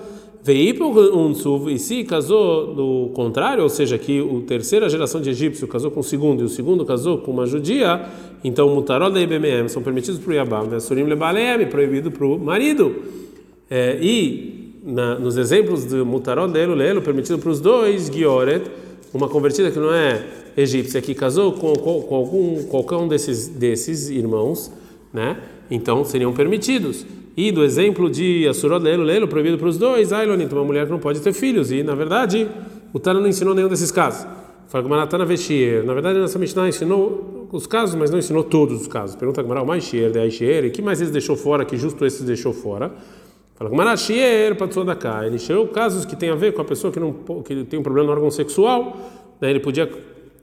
E 0.47 1.79
se 1.79 2.03
casou 2.03 2.75
do 2.75 3.11
contrário, 3.15 3.63
ou 3.63 3.69
seja, 3.69 3.97
que 3.97 4.19
a 4.19 4.47
terceira 4.47 4.87
geração 4.87 5.19
de 5.19 5.31
egípcio 5.31 5.67
casou 5.67 5.89
com 5.89 6.01
o 6.01 6.03
segundo 6.03 6.41
e 6.41 6.43
o 6.43 6.49
segundo 6.49 6.85
casou 6.85 7.17
com 7.17 7.31
uma 7.31 7.47
judia, 7.47 8.05
então 8.43 8.69
mutarol 8.69 9.09
da 9.09 9.19
IBMM 9.19 9.67
são 9.69 9.81
permitidos 9.81 10.19
para 10.19 10.29
o 10.29 10.33
Yabam, 10.33 10.69
Vesurim 10.69 11.03
lebalem, 11.03 11.65
proibido 11.67 12.11
para 12.11 12.27
o 12.27 12.37
marido. 12.37 12.95
É, 13.69 13.97
e 13.99 14.79
na, 14.83 15.17
nos 15.17 15.35
exemplos 15.35 15.83
de 15.85 15.95
Mutarot 16.03 16.51
Lelo 16.51 16.75
Lelo, 16.75 17.01
permitido 17.01 17.39
para 17.39 17.49
os 17.49 17.59
dois, 17.59 18.11
Gioret, 18.13 18.61
uma 19.11 19.27
convertida 19.27 19.71
que 19.71 19.79
não 19.79 19.91
é 19.91 20.23
egípcia, 20.55 21.01
que 21.01 21.15
casou 21.15 21.53
com, 21.53 21.73
com, 21.73 22.01
com, 22.03 22.15
algum, 22.15 22.63
qualquer 22.65 22.97
um 22.97 23.07
desses, 23.07 23.47
desses 23.47 24.09
irmãos, 24.09 24.71
né? 25.11 25.37
então 25.71 26.05
seriam 26.05 26.31
permitidos. 26.33 27.03
E 27.35 27.51
do 27.51 27.63
exemplo 27.63 28.09
de 28.09 28.47
Asurot 28.47 28.83
Lelo 28.83 29.03
Lelo, 29.03 29.27
proibido 29.27 29.57
para 29.57 29.67
os 29.67 29.77
dois, 29.77 30.13
Ailonit, 30.13 30.53
uma 30.53 30.63
mulher 30.63 30.85
que 30.85 30.91
não 30.91 30.99
pode 30.99 31.19
ter 31.19 31.33
filhos, 31.33 31.71
e 31.71 31.83
na 31.83 31.93
verdade 31.95 32.47
o 32.93 32.99
Tana 32.99 33.19
não 33.19 33.27
ensinou 33.27 33.53
nenhum 33.53 33.67
desses 33.67 33.91
casos. 33.91 34.25
Fala 34.67 35.25
Veshir. 35.25 35.85
Na 35.85 35.93
verdade, 35.93 36.19
nossa 36.19 36.39
Mishnah 36.39 36.67
ensinou 36.67 37.47
os 37.51 37.67
casos, 37.67 37.95
mas 37.95 38.09
não 38.09 38.17
ensinou 38.17 38.43
todos 38.43 38.81
os 38.81 38.87
casos. 38.87 39.15
Pergunta 39.15 39.41
Gamara, 39.41 39.61
o 39.61 39.67
mais 39.67 39.83
Shier, 39.83 40.11
de 40.11 40.19
Aishier, 40.19 40.65
e 40.65 40.69
que 40.69 40.81
mais 40.81 40.99
eles 40.99 41.11
deixou 41.11 41.35
fora, 41.35 41.63
que 41.63 41.77
justo 41.77 42.05
esses 42.05 42.23
deixou 42.23 42.51
fora? 42.51 42.91
Fala 43.55 43.69
que 43.69 43.75
Marashier 43.77 44.53
cá. 44.99 45.25
Ele 45.25 45.37
tirou 45.37 45.67
casos 45.67 46.03
que 46.03 46.15
tem 46.15 46.29
a 46.29 46.35
ver 46.35 46.53
com 46.53 46.61
a 46.61 46.65
pessoa 46.65 46.91
que, 46.91 46.99
não, 46.99 47.13
que 47.41 47.63
tem 47.63 47.79
um 47.79 47.83
problema 47.83 48.07
no 48.07 48.13
órgão 48.13 48.29
sexual. 48.29 48.97
Ele 49.41 49.61
podia 49.61 49.89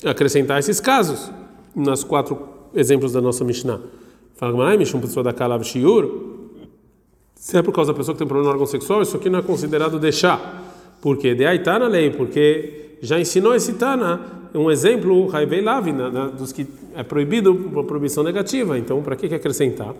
acrescentar 0.05 0.59
esses 0.59 0.81
casos 0.81 1.31
nos 1.77 2.05
quatro 2.05 2.39
exemplos 2.75 3.13
da 3.13 3.21
nossa 3.21 3.45
Mishnah. 3.45 3.81
Fala 4.35 4.53
que 4.53 4.59
Marai 4.59 4.79
Mishum 4.79 4.99
Patsodaka 4.99 5.47
Lav 5.47 5.63
Shiur. 5.63 6.32
Se 7.43 7.59
é 7.59 7.63
por 7.63 7.75
causa 7.75 7.93
da 7.93 7.99
pessoa 7.99 8.15
que 8.15 8.21
tem 8.21 8.27
problema 8.29 8.51
no 8.51 8.53
órgão 8.53 8.67
sexual, 8.67 9.03
isso 9.03 9.17
aqui 9.17 9.29
não 9.29 9.41
é 9.41 9.43
considerado 9.43 9.99
deixar. 9.99 10.63
Por 11.01 11.17
quê? 11.17 11.35
De 11.35 11.45
aí 11.45 11.59
está 11.59 11.77
na 11.77 11.89
lei, 11.89 12.09
porque 12.09 12.99
já 13.03 13.19
ensinou 13.19 13.53
esse 13.53 13.73
Tana 13.73 14.21
um 14.55 14.71
exemplo, 14.71 15.27
Raivei 15.27 15.61
Lavina, 15.61 16.29
dos 16.29 16.53
que 16.53 16.65
é 16.95 17.03
proibido 17.03 17.53
por 17.53 17.83
proibição 17.83 18.23
negativa. 18.23 18.79
Então, 18.79 19.03
para 19.03 19.17
que, 19.17 19.29
que 19.29 19.35
acrescentar? 19.35 19.93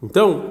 Então, 0.00 0.44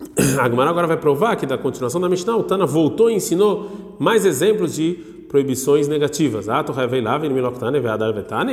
a 0.40 0.48
agora 0.70 0.86
vai 0.86 0.96
provar 0.96 1.36
que 1.36 1.44
da 1.44 1.58
continuação 1.58 2.00
da 2.00 2.08
Mishnah, 2.08 2.38
o 2.38 2.42
Tana 2.42 2.64
voltou 2.64 3.10
e 3.10 3.14
ensinou 3.14 3.96
mais 3.98 4.24
exemplos 4.24 4.74
de 4.74 4.94
proibições 5.28 5.86
negativas. 5.86 6.48
Ah, 6.48 6.64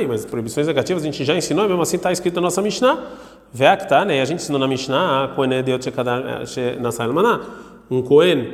mas 0.06 0.26
proibições 0.26 0.66
negativas 0.66 1.02
a 1.02 1.06
gente 1.06 1.24
já 1.24 1.34
ensinou, 1.34 1.66
mesmo 1.66 1.80
assim 1.80 1.96
está 1.96 2.12
escrito 2.12 2.34
na 2.34 2.42
nossa 2.42 2.60
Mishnah. 2.60 3.10
Veaktane, 3.52 4.20
a 4.20 4.24
gente 4.24 4.40
ensinou 4.40 4.58
na 4.58 4.66
Mishnah, 4.66 5.34
um 7.90 8.02
Cohen 8.02 8.46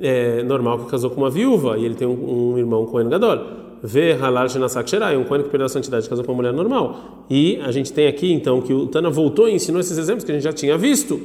é, 0.00 0.42
normal 0.42 0.78
que 0.78 0.90
casou 0.90 1.10
com 1.10 1.20
uma 1.20 1.30
viúva 1.30 1.76
e 1.76 1.84
ele 1.84 1.94
tem 1.94 2.08
um, 2.08 2.52
um 2.52 2.58
irmão 2.58 2.86
Cohen 2.86 3.08
Gadol. 3.08 3.68
Vê 3.82 4.12
halal 4.12 4.48
shenasak 4.48 4.88
sherai, 4.88 5.16
um 5.16 5.24
Cohen 5.24 5.42
que 5.42 5.50
perdeu 5.50 5.66
a 5.66 5.68
santidade 5.68 6.08
casou 6.08 6.24
com 6.24 6.32
uma 6.32 6.36
mulher 6.38 6.52
normal. 6.52 7.24
E 7.28 7.60
a 7.62 7.70
gente 7.70 7.92
tem 7.92 8.08
aqui 8.08 8.32
então 8.32 8.60
que 8.62 8.72
o 8.72 8.86
Tana 8.86 9.10
voltou 9.10 9.48
e 9.48 9.54
ensinou 9.54 9.80
esses 9.80 9.98
exemplos 9.98 10.24
que 10.24 10.32
a 10.32 10.34
gente 10.34 10.44
já 10.44 10.52
tinha 10.52 10.78
visto. 10.78 11.20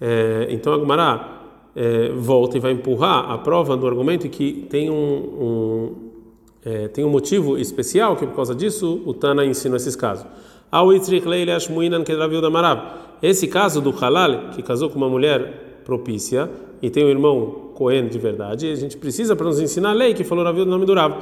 É, 0.00 0.48
então 0.50 0.72
a 0.72 0.78
Gumara 0.78 1.36
é, 1.74 2.10
volta 2.10 2.56
e 2.56 2.60
vai 2.60 2.72
empurrar 2.72 3.30
a 3.30 3.38
prova 3.38 3.76
do 3.76 3.86
argumento 3.86 4.28
que 4.28 4.66
tem 4.68 4.90
um, 4.90 4.94
um 4.94 5.94
é, 6.64 6.88
tem 6.88 7.04
um 7.04 7.08
motivo 7.08 7.56
especial 7.56 8.16
que 8.16 8.26
por 8.26 8.34
causa 8.34 8.52
disso 8.54 9.00
o 9.06 9.14
Tana 9.14 9.44
ensina 9.44 9.76
esses 9.76 9.94
casos. 9.94 10.26
Esse 13.22 13.46
caso 13.46 13.80
do 13.80 13.90
halal 13.90 14.50
que 14.50 14.62
casou 14.62 14.90
com 14.90 14.96
uma 14.96 15.08
mulher 15.08 15.82
propícia 15.84 16.50
e 16.82 16.90
tem 16.90 17.04
um 17.04 17.08
irmão 17.08 17.70
Cohen 17.74 18.08
de 18.08 18.18
verdade, 18.18 18.70
a 18.70 18.74
gente 18.74 18.96
precisa 18.96 19.36
para 19.36 19.46
nos 19.46 19.60
ensinar 19.60 19.90
a 19.90 19.94
lei 19.94 20.14
que 20.14 20.24
falou 20.24 20.44
Rav 20.44 20.56
do 20.56 20.66
nome 20.66 20.86
do 20.86 20.94
Rav. 20.94 21.14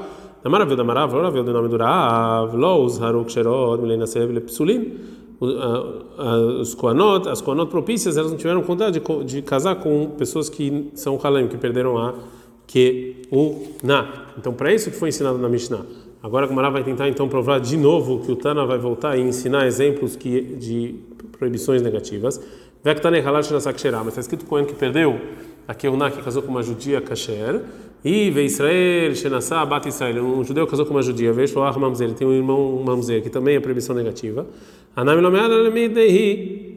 Na 0.43 0.51
maravilha 0.51 0.77
da 0.77 0.85
Marav, 0.85 1.13
Rav 1.13 1.43
do 1.43 1.53
nome 1.53 1.69
do 1.69 1.77
Rav, 1.77 2.55
Los 2.55 3.01
Haruk 3.01 3.33
Sherod, 3.33 3.83
Milena 3.83 4.07
Seb 4.07 4.41
Psulim 4.41 4.93
os 6.61 6.75
Koanot, 6.75 7.29
as 7.29 7.41
Koanot 7.41 7.71
propícias, 7.71 8.17
elas 8.17 8.31
não 8.31 8.39
tiveram 8.39 8.63
vontade 8.63 9.01
de, 9.25 9.43
casar 9.43 9.77
com 9.77 10.11
pessoas 10.11 10.49
que 10.49 10.91
são 10.95 11.19
Halem, 11.23 11.49
que 11.49 11.57
perderam 11.57 11.99
a 11.99 12.15
que 12.67 13.23
o 13.31 13.63
na. 13.83 14.27
Então, 14.39 14.53
para 14.53 14.73
isso 14.73 14.91
que 14.91 14.97
foi 14.97 15.11
ensinado 15.11 15.39
na 15.39 15.49
Mishnah. 15.49 15.85
Agora, 16.25 16.47
a 16.47 16.49
Gemara 16.49 16.71
vai 16.71 16.83
tentar 16.83 17.07
então 17.07 17.29
provar 17.29 17.61
de 17.61 17.77
novo 17.77 18.21
que 18.21 18.33
o 18.33 18.37
Tana 18.37 18.65
vai 18.65 18.79
voltar 18.79 19.15
e 19.19 19.21
ensinar 19.21 19.67
exemplos 19.67 20.17
que, 20.17 20.41
de 20.41 20.95
proibições 21.39 21.83
negativas. 21.83 22.41
Vektane 22.83 23.19
halal 23.19 23.43
mas 23.43 23.53
está 24.09 24.21
escrito 24.21 24.47
Kohen 24.47 24.65
que 24.65 24.73
perdeu 24.73 25.21
a 25.69 25.75
Keuná, 25.75 26.11
que 26.11 26.23
casou 26.23 26.41
com 26.41 26.49
uma 26.49 26.63
judia 26.63 27.03
kasher. 27.03 27.61
E 28.03 28.31
ve 28.31 28.45
Israel, 28.45 29.15
Shenassah, 29.15 29.67
Bat 29.67 29.87
Israel, 29.87 30.25
um 30.25 30.43
judeu 30.43 30.67
casou 30.67 30.87
com 30.87 30.95
uma 30.95 31.03
judia, 31.03 31.31
veio 31.31 31.47
Shoah 31.47 31.79
Mamzer, 31.79 32.15
tem 32.15 32.27
um 32.27 32.33
irmão 32.33 32.83
Mamzer, 32.83 33.23
que 33.23 33.29
também 33.29 33.57
é 33.57 33.61
proibição 33.61 33.95
negativa. 33.95 34.47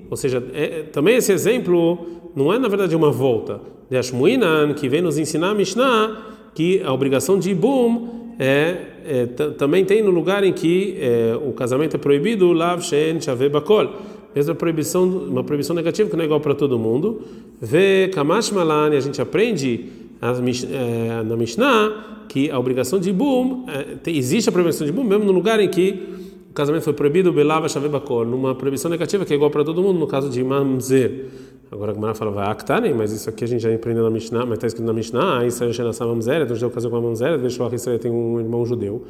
Ou 0.10 0.18
seja, 0.18 0.44
é, 0.54 0.84
também 0.92 1.16
esse 1.16 1.32
exemplo 1.32 2.06
não 2.36 2.52
é 2.52 2.60
na 2.60 2.68
verdade 2.68 2.94
uma 2.98 3.12
volta. 3.12 3.62
De 3.90 3.96
Ashmuinan, 3.96 4.74
que 4.74 4.90
vem 4.90 5.02
nos 5.02 5.18
ensinar 5.18 5.52
a 5.52 5.56
Mishnah, 5.56 6.18
que 6.54 6.84
a 6.84 6.92
obrigação 6.92 7.40
de 7.40 7.52
Ibum 7.52 8.27
é, 8.40 8.78
é 9.06 9.26
também 9.58 9.84
tem 9.86 10.02
no 10.02 10.12
lugar 10.12 10.44
em 10.44 10.54
que 10.54 10.98
é, 11.00 11.36
o 11.36 11.52
casamento 11.54 11.96
é 11.96 12.00
proibido, 12.00 12.52
Lav 12.54 12.82
Shen 12.82 13.20
Shave 13.20 13.50
Bakol. 13.50 13.90
Mesma 14.36 14.54
proibição, 14.54 15.04
uma 15.04 15.44
proibição 15.44 15.76
negativa 15.76 16.10
que 16.10 16.16
não 16.16 16.22
é 16.22 16.26
igual 16.26 16.40
para 16.40 16.54
todo 16.54 16.78
mundo. 16.78 17.22
Vê 17.60 18.10
Kamash 18.14 18.52
Malan, 18.52 18.92
a 18.92 19.00
gente 19.00 19.20
aprende 19.20 19.86
é, 20.22 21.24
na 21.24 21.36
Mishnah 21.36 22.26
que 22.28 22.52
a 22.52 22.60
obrigação 22.60 23.00
de 23.00 23.10
Ibum, 23.10 23.66
é, 23.68 24.10
existe 24.12 24.50
a 24.50 24.52
proibição 24.52 24.86
de 24.86 24.92
Ibum 24.92 25.04
mesmo 25.04 25.26
no 25.26 25.32
lugar 25.32 25.60
em 25.60 25.70
que 25.70 26.04
o 26.50 26.54
casamento 26.54 26.84
foi 26.84 26.94
proibido, 26.94 27.32
Belava 27.32 27.70
Shavebakor, 27.70 28.26
numa 28.26 28.54
proibição 28.54 28.92
negativa 28.92 29.26
que 29.26 29.34
é 29.34 29.36
igual 29.36 29.50
para 29.50 29.64
todo 29.64 29.82
mundo, 29.82 30.00
no 30.00 30.08
caso 30.08 30.30
de 30.30 30.44
Mamzer. 30.44 31.26
Agora 31.70 31.92
a 31.92 31.94
Gemara 31.94 32.14
fala, 32.14 32.32
vai 32.32 32.48
Aktane, 32.48 32.94
mas 32.94 33.12
isso 33.12 33.30
aqui 33.30 33.44
a 33.44 33.48
gente 33.48 33.62
já 33.62 33.74
aprendeu 33.74 34.04
na 34.04 34.10
Mishnah, 34.10 34.46
mas 34.46 34.54
está 34.54 34.68
escrito 34.68 34.86
na 34.86 34.94
Mishnah, 34.94 35.46
Israel 35.46 35.74
Shenassam 35.74 36.08
Mamzeret, 36.08 36.46
então 36.46 36.56
judeu 36.56 36.72
casou 36.72 36.90
com 36.90 36.98
a 36.98 37.02
Mamzeret, 37.02 37.42
Veshoach 37.42 37.76
Israel 37.76 38.00
tem 38.00 38.10
um 38.10 38.40
irmão 38.40 38.66
judeu. 38.66 39.04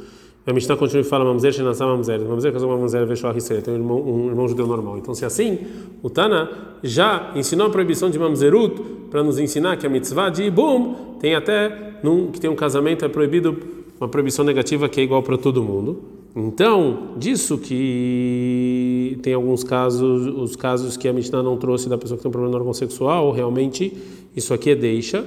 A 0.45 0.53
Mishnah 0.53 0.75
continua 0.75 1.01
e 1.01 1.03
fala, 1.03 1.25
Mamzer 1.25 1.51
Shenassam 1.51 1.87
Mamzeret, 1.89 2.25
Mamzer 2.25 2.51
casou 2.51 2.69
com 2.69 2.75
a 2.75 2.77
Mamzeret, 2.79 3.07
Veshoach 3.07 3.37
Israel 3.37 3.61
tem 3.61 3.73
um 3.75 3.77
irmão, 3.77 4.01
um 4.01 4.27
irmão 4.29 4.47
judeu 4.47 4.65
normal. 4.65 4.97
Então 4.97 5.13
se 5.13 5.23
é 5.23 5.27
assim, 5.27 5.59
o 6.01 6.09
Tana 6.09 6.49
já 6.81 7.31
ensinou 7.35 7.67
a 7.67 7.69
proibição 7.69 8.09
de 8.09 8.17
Mamzerut 8.17 8.81
para 9.11 9.23
nos 9.23 9.37
ensinar 9.37 9.77
que 9.77 9.85
a 9.85 9.89
mitzvah 9.89 10.29
de 10.29 10.43
Ibum 10.43 11.17
tem 11.19 11.35
até, 11.35 11.99
num, 12.01 12.31
que 12.31 12.39
tem 12.39 12.49
um 12.49 12.55
casamento, 12.55 13.05
é 13.05 13.07
proibido, 13.07 13.55
uma 13.99 14.09
proibição 14.09 14.43
negativa 14.43 14.89
que 14.89 14.99
é 14.99 15.03
igual 15.03 15.21
para 15.21 15.37
todo 15.37 15.61
mundo. 15.61 16.01
Então, 16.35 17.13
disso 17.17 17.57
que 17.57 18.76
tem 19.15 19.33
alguns 19.33 19.63
casos, 19.63 20.27
os 20.27 20.55
casos 20.55 20.97
que 20.97 21.07
a 21.07 21.13
Mishnah 21.13 21.41
não 21.41 21.57
trouxe 21.57 21.87
da 21.89 21.97
pessoa 21.97 22.17
que 22.17 22.23
tem 22.23 22.29
um 22.29 22.31
problema 22.31 22.51
no 22.51 22.57
órgão 22.59 22.73
sexual, 22.73 23.31
realmente 23.31 23.95
isso 24.35 24.53
aqui 24.53 24.71
é 24.71 24.75
deixa. 24.75 25.25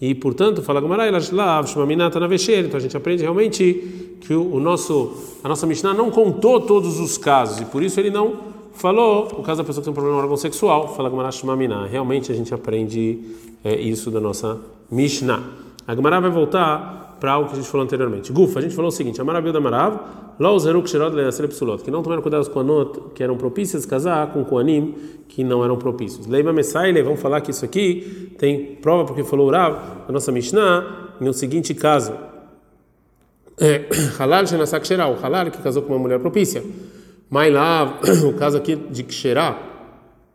E, 0.00 0.14
portanto, 0.14 0.62
fala 0.62 0.80
Gamarai, 0.80 1.10
na 1.10 1.18
Então 2.66 2.76
a 2.76 2.80
gente 2.80 2.96
aprende 2.96 3.22
realmente 3.22 4.18
que 4.20 4.34
o, 4.34 4.60
nosso, 4.60 5.14
a 5.42 5.48
nossa 5.48 5.66
Mishnah 5.66 5.94
não 5.94 6.10
contou 6.10 6.60
todos 6.60 7.00
os 7.00 7.16
casos, 7.16 7.60
e 7.60 7.64
por 7.64 7.82
isso 7.82 7.98
ele 7.98 8.10
não 8.10 8.34
falou 8.72 9.28
o 9.38 9.42
caso 9.42 9.62
da 9.62 9.64
pessoa 9.64 9.82
que 9.82 9.86
tem 9.86 9.90
um 9.90 9.94
problema 9.94 10.16
no 10.18 10.22
órgão 10.22 10.36
sexual. 10.36 10.94
Fala 10.94 11.08
Gamarai, 11.08 11.32
Realmente 11.90 12.30
a 12.30 12.34
gente 12.34 12.52
aprende 12.52 13.20
é, 13.64 13.74
isso 13.80 14.10
da 14.10 14.20
nossa 14.20 14.60
Mishnah. 14.90 15.42
A 15.86 15.94
Gemara 15.94 16.20
vai 16.20 16.30
voltar 16.30 17.05
para 17.20 17.32
algo 17.32 17.48
que 17.48 17.54
a 17.54 17.56
gente 17.56 17.68
falou 17.68 17.84
anteriormente. 17.84 18.32
Gufa, 18.32 18.58
a 18.58 18.62
gente 18.62 18.74
falou 18.74 18.88
o 18.88 18.92
seguinte: 18.92 19.20
Amarav 19.20 19.50
da 19.52 19.60
Marav, 19.60 20.00
Leasre 20.38 21.48
Psulot, 21.48 21.82
que 21.82 21.90
não 21.90 22.02
tomaram 22.02 22.22
cuidado 22.22 22.48
com 22.50 22.60
Anot, 22.60 23.00
que 23.14 23.22
eram 23.22 23.36
propícios 23.36 23.82
de 23.82 23.88
casar, 23.88 24.32
com 24.32 24.44
Koanim, 24.44 24.94
que 25.28 25.42
não 25.42 25.64
eram 25.64 25.76
propícios. 25.76 26.26
Leiba 26.26 26.52
Messaile, 26.52 27.02
vamos 27.02 27.20
falar 27.20 27.40
que 27.40 27.50
isso 27.50 27.64
aqui 27.64 28.34
tem 28.38 28.76
prova 28.76 29.04
porque 29.04 29.24
falou 29.24 29.46
Urav, 29.46 29.78
a 30.08 30.12
nossa 30.12 30.30
Mishnah, 30.30 31.14
no 31.20 31.32
seguinte 31.32 31.74
caso. 31.74 32.12
É, 33.58 33.86
halal 34.20 34.46
Shenasak 34.46 34.86
Sheral, 34.86 35.14
o 35.14 35.16
Halal 35.16 35.50
que 35.50 35.62
casou 35.62 35.82
com 35.82 35.94
uma 35.94 35.98
mulher 35.98 36.18
propícia. 36.20 36.62
Mailav, 37.30 38.00
o 38.28 38.34
caso 38.34 38.58
aqui 38.58 38.76
de 38.76 39.02
Ksherá, 39.02 39.58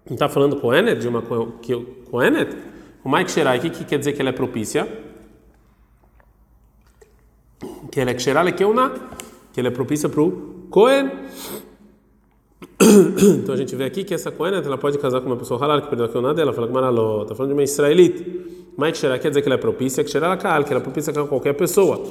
não 0.09 0.15
está 0.15 0.27
falando 0.27 0.55
com 0.55 0.73
Enet, 0.73 0.99
de 0.99 1.07
uma 1.07 1.21
com 1.21 2.21
Enet? 2.21 2.57
O 3.03 3.09
Mike 3.09 3.31
Sherai, 3.31 3.59
o 3.59 3.61
que, 3.61 3.69
que 3.69 3.85
quer 3.85 3.99
dizer 3.99 4.13
que 4.13 4.21
ela 4.21 4.29
é 4.29 4.33
propícia? 4.33 4.87
Que 7.91 7.99
ela 7.99 8.11
é 8.11 8.13
ksherá 8.13 8.41
lekeuna, 8.41 8.91
que 9.53 9.59
ela 9.59 9.67
é 9.67 9.71
propícia 9.71 10.07
para 10.07 10.21
o 10.21 10.65
Cohen. 10.69 11.11
Então 13.43 13.53
a 13.53 13.57
gente 13.57 13.75
vê 13.75 13.83
aqui 13.83 14.03
que 14.03 14.13
essa 14.13 14.31
Cohen 14.31 14.55
ela 14.55 14.77
pode 14.77 14.97
casar 14.97 15.21
com 15.21 15.27
uma 15.27 15.37
pessoa 15.37 15.59
halal 15.59 15.81
que 15.81 15.87
perdeu 15.87 16.05
a 16.05 16.09
keuna 16.09 16.33
dela, 16.33 16.51
fala 16.51 16.67
que 16.67 16.73
maraló, 16.73 17.23
está 17.23 17.35
falando 17.35 17.51
de 17.51 17.53
uma 17.53 17.63
israelita. 17.63 18.23
Mas 18.75 18.93
ksherá 18.93 19.19
quer 19.19 19.29
dizer 19.29 19.41
que 19.41 19.47
ela 19.47 19.55
é 19.55 19.57
propícia, 19.57 20.03
ksherá 20.03 20.29
lakal, 20.29 20.63
que 20.63 20.71
ela 20.71 20.79
é 20.79 20.83
propícia 20.83 21.13
com 21.13 21.27
qualquer 21.27 21.53
pessoa. 21.53 22.01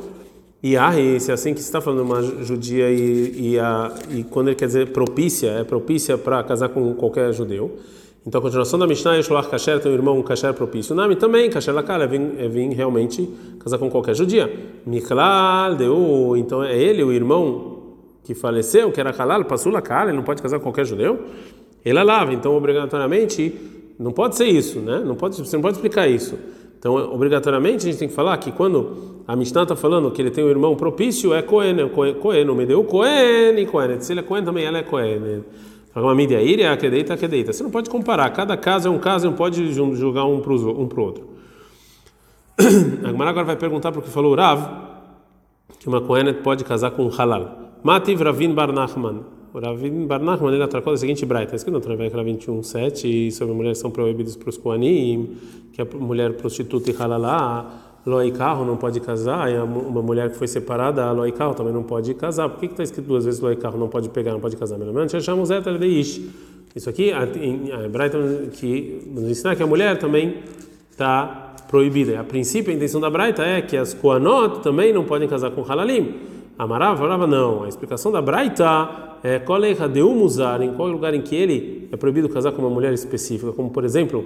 E 0.62 0.76
ah, 0.76 0.92
se 1.18 1.30
é 1.30 1.34
assim 1.34 1.54
que 1.54 1.60
está 1.60 1.80
falando 1.80 2.02
uma 2.02 2.22
judia 2.22 2.90
e, 2.90 3.52
e, 3.52 3.58
a, 3.58 3.94
e 4.10 4.22
quando 4.24 4.48
ele 4.48 4.56
quer 4.56 4.66
dizer 4.66 4.92
propícia, 4.92 5.48
é 5.48 5.64
propícia 5.64 6.18
para 6.18 6.42
casar 6.44 6.68
com 6.68 6.94
qualquer 6.94 7.32
judeu. 7.32 7.78
Então, 8.26 8.38
a 8.38 8.42
continuação 8.42 8.78
da 8.78 8.86
Mishnah, 8.86 9.16
Yeshloach 9.16 9.48
Kasher 9.48 9.80
tem 9.80 9.90
um 9.90 9.94
irmão, 9.94 10.22
Kasher 10.22 10.52
propício. 10.52 10.94
Nome 10.94 11.16
também, 11.16 11.48
Kasher 11.48 11.74
Lakal, 11.74 12.02
é 12.02 12.04
é 12.04 12.48
vir 12.48 12.68
realmente 12.70 13.28
casar 13.58 13.78
com 13.78 13.88
qualquer 13.88 14.14
judia. 14.14 14.52
Miklal, 14.84 15.74
Deu, 15.74 16.36
então 16.36 16.62
é 16.62 16.76
ele, 16.76 17.02
o 17.02 17.12
irmão 17.12 17.80
que 18.22 18.34
faleceu, 18.34 18.92
que 18.92 19.00
era 19.00 19.12
Kalal, 19.12 19.44
passou 19.44 19.72
Lakal, 19.72 20.08
ele 20.08 20.16
não 20.16 20.22
pode 20.22 20.42
casar 20.42 20.58
com 20.58 20.64
qualquer 20.64 20.84
judeu. 20.84 21.18
Ele 21.84 21.98
é 21.98 22.02
lava, 22.02 22.32
então 22.34 22.54
obrigatoriamente 22.54 23.54
não 23.98 24.12
pode 24.12 24.36
ser 24.36 24.46
isso, 24.46 24.80
né? 24.80 25.02
Não 25.04 25.14
pode, 25.14 25.36
você 25.36 25.56
não 25.56 25.62
pode 25.62 25.76
explicar 25.76 26.06
isso. 26.06 26.38
Então, 26.78 26.94
obrigatoriamente 27.12 27.86
a 27.86 27.90
gente 27.90 27.98
tem 27.98 28.08
que 28.08 28.14
falar 28.14 28.36
que 28.38 28.52
quando 28.52 29.22
a 29.26 29.34
Mishnah 29.34 29.64
está 29.64 29.76
falando 29.76 30.10
que 30.10 30.20
ele 30.22 30.30
tem 30.30 30.44
um 30.44 30.48
irmão 30.48 30.74
propício, 30.76 31.34
é 31.34 31.42
Cohen, 31.42 31.88
Cohen, 31.88 32.48
o 32.48 32.54
Medeu 32.54 32.84
Cohen 32.84 33.58
e 33.58 33.66
Cohen. 33.66 34.00
Se 34.00 34.12
ele 34.12 34.20
é 34.20 34.22
Cohen 34.22 34.44
também, 34.44 34.64
ela 34.64 34.78
é 34.78 34.82
Cohen. 34.82 35.42
Íria, 35.94 36.72
acredita, 36.72 37.14
acredita. 37.14 37.52
Você 37.52 37.62
não 37.62 37.70
pode 37.70 37.90
comparar. 37.90 38.30
Cada 38.30 38.56
caso 38.56 38.88
é 38.88 38.90
um 38.90 38.98
caso, 38.98 39.26
não 39.26 39.36
pode 39.36 39.72
julgar 39.72 40.24
um 40.24 40.40
para 40.40 40.52
um 40.52 40.56
o 40.56 41.00
outro. 41.00 41.28
A 43.04 43.08
Gemara 43.08 43.30
agora 43.30 43.46
vai 43.46 43.56
perguntar 43.56 43.90
porque 43.90 44.10
falou 44.10 44.34
Rav 44.34 44.90
que 45.78 45.88
uma 45.88 46.00
Kohenet 46.00 46.42
pode 46.42 46.62
casar 46.62 46.90
com 46.90 47.04
um 47.04 47.08
halal. 47.08 47.72
Mativ 47.82 48.20
Ravin 48.20 48.52
Bar 48.54 48.70
Nachman. 48.70 49.24
O 49.52 49.58
Ravin 49.58 50.06
Bar 50.06 50.20
Nachman 50.20 50.52
ele 50.52 50.62
atracou 50.62 50.92
a 50.92 50.96
seguinte 50.96 51.24
braita. 51.24 51.46
Está 51.46 51.56
escrito 51.56 51.74
no 51.74 51.80
Travekra 51.80 52.22
21.7 52.22 53.04
e 53.04 53.32
sobre 53.32 53.54
mulheres 53.54 53.78
são 53.78 53.90
proibidos 53.90 54.36
para 54.36 54.50
os 54.50 54.58
Kohanim, 54.58 55.36
que 55.72 55.80
a 55.80 55.84
mulher 55.84 56.34
prostituta 56.34 56.90
e 56.90 56.96
halalá 56.96 57.89
Loi 58.06 58.30
carro 58.30 58.64
não 58.64 58.76
pode 58.76 58.98
casar, 59.00 59.52
e 59.52 59.58
uma 59.58 60.00
mulher 60.00 60.30
que 60.30 60.36
foi 60.36 60.46
separada, 60.46 61.04
a 61.04 61.12
Loi 61.12 61.32
carro 61.32 61.54
também 61.54 61.72
não 61.72 61.82
pode 61.82 62.14
casar. 62.14 62.48
Por 62.48 62.58
que 62.58 62.66
está 62.66 62.82
escrito 62.82 63.06
duas 63.06 63.24
vezes 63.24 63.40
Loi 63.40 63.56
carro 63.56 63.78
não 63.78 63.88
pode 63.88 64.08
pegar, 64.08 64.32
não 64.32 64.40
pode 64.40 64.56
casar? 64.56 64.78
Ish. 65.82 66.20
Isso 66.74 66.88
aqui, 66.88 67.12
a 67.12 67.24
Hebraia 67.84 68.10
que 68.52 69.02
nos 69.06 69.24
ensina 69.24 69.56
que 69.56 69.62
a 69.62 69.66
mulher 69.66 69.98
também 69.98 70.36
está 70.90 71.50
proibida. 71.68 72.20
A 72.20 72.24
princípio, 72.24 72.72
a 72.72 72.76
intenção 72.76 73.00
da 73.00 73.08
Braita 73.08 73.42
é 73.42 73.60
que 73.60 73.76
as 73.76 73.94
Koanot 73.94 74.60
também 74.60 74.92
não 74.92 75.04
podem 75.04 75.28
casar 75.28 75.50
com 75.50 75.62
Halalim. 75.62 76.14
A 76.58 76.66
Marava 76.66 76.98
falava 76.98 77.26
não. 77.26 77.64
A 77.64 77.68
explicação 77.68 78.10
da 78.12 78.20
Braita 78.20 79.18
é 79.22 79.38
Kolecha 79.38 79.88
de 79.88 80.02
Umuzar, 80.02 80.62
em 80.62 80.72
qual 80.74 80.88
lugar 80.88 81.14
em 81.14 81.22
que 81.22 81.34
ele 81.34 81.88
é 81.92 81.96
proibido 81.96 82.28
casar 82.28 82.52
com 82.52 82.62
uma 82.62 82.70
mulher 82.70 82.92
específica, 82.92 83.52
como 83.52 83.70
por 83.70 83.84
exemplo, 83.84 84.24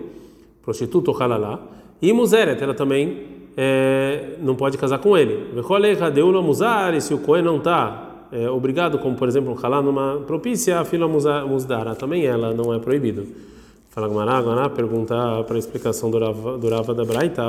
prostituta 0.62 1.10
ou 1.10 1.22
halalá. 1.22 1.60
E 2.00 2.12
Muzeret, 2.12 2.62
ela 2.62 2.74
também 2.74 3.24
é, 3.56 4.36
não 4.40 4.54
pode 4.54 4.76
casar 4.78 4.98
com 4.98 5.16
ele. 5.16 5.50
E 6.94 7.00
se 7.00 7.14
o 7.14 7.18
Cohen 7.18 7.42
não 7.42 7.58
está 7.58 8.14
é, 8.32 8.50
obrigado, 8.50 8.98
como 8.98 9.14
por 9.14 9.28
exemplo, 9.28 9.52
um 9.52 9.54
numa 9.82 10.20
propícia, 10.26 10.80
a 10.80 10.84
fila 10.84 11.06
musdara, 11.06 11.94
também 11.94 12.26
ela 12.26 12.52
não 12.52 12.74
é 12.74 12.80
proibido. 12.80 13.26
Fala 13.90 14.08
agora 14.08 14.68
perguntar 14.68 15.44
para 15.44 15.54
a 15.54 15.58
explicação 15.58 16.10
do 16.10 16.18
Rava, 16.18 16.58
Rava 16.68 16.92
da 16.92 17.04
Braita, 17.04 17.42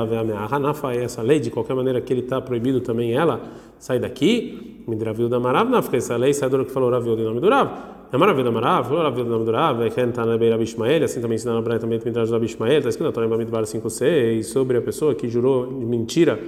é 0.94 1.02
essa 1.02 1.20
lei, 1.22 1.40
de 1.40 1.50
qualquer 1.50 1.74
maneira 1.74 2.00
que 2.00 2.12
ele 2.12 2.20
está 2.20 2.40
proibido 2.40 2.80
também 2.80 3.14
ela, 3.14 3.40
sai 3.80 3.98
daqui, 3.98 4.84
Midravil 4.86 5.28
da 5.28 5.40
Marav, 5.40 5.68
essa 5.96 6.16
lei 6.16 6.32
sai 6.32 6.48
do 6.48 6.64
que 6.64 6.70
falou 6.70 6.88
Ravil, 6.88 7.18
em 7.18 7.24
nome 7.24 7.40
do 7.40 7.48
Rav. 7.48 7.95
É 8.12 8.16
maravilha, 8.16 8.52
maravilha, 8.52 8.84
falou 8.84 9.02
Rav 9.02 9.18
nome 9.24 9.44
do 9.44 9.50
Rav, 9.50 9.82
é 9.82 10.24
na 10.24 10.38
beira 10.38 10.56
Bishmael, 10.56 11.02
assim 11.02 11.20
também 11.20 11.34
ensina 11.34 11.54
na 11.54 11.60
Braita 11.60 11.82
também 11.82 11.98
tem 11.98 12.12
do 12.12 12.38
Bishmael, 12.38 12.78
está 12.78 12.88
escrito 12.88 13.06
na 13.06 13.12
Torá 13.12 13.26
Bamidbar 13.26 13.64
5c, 13.64 14.44
sobre 14.44 14.76
a 14.76 14.80
pessoa 14.80 15.12
que 15.14 15.28
jurou 15.28 15.68
mentira, 15.68 16.38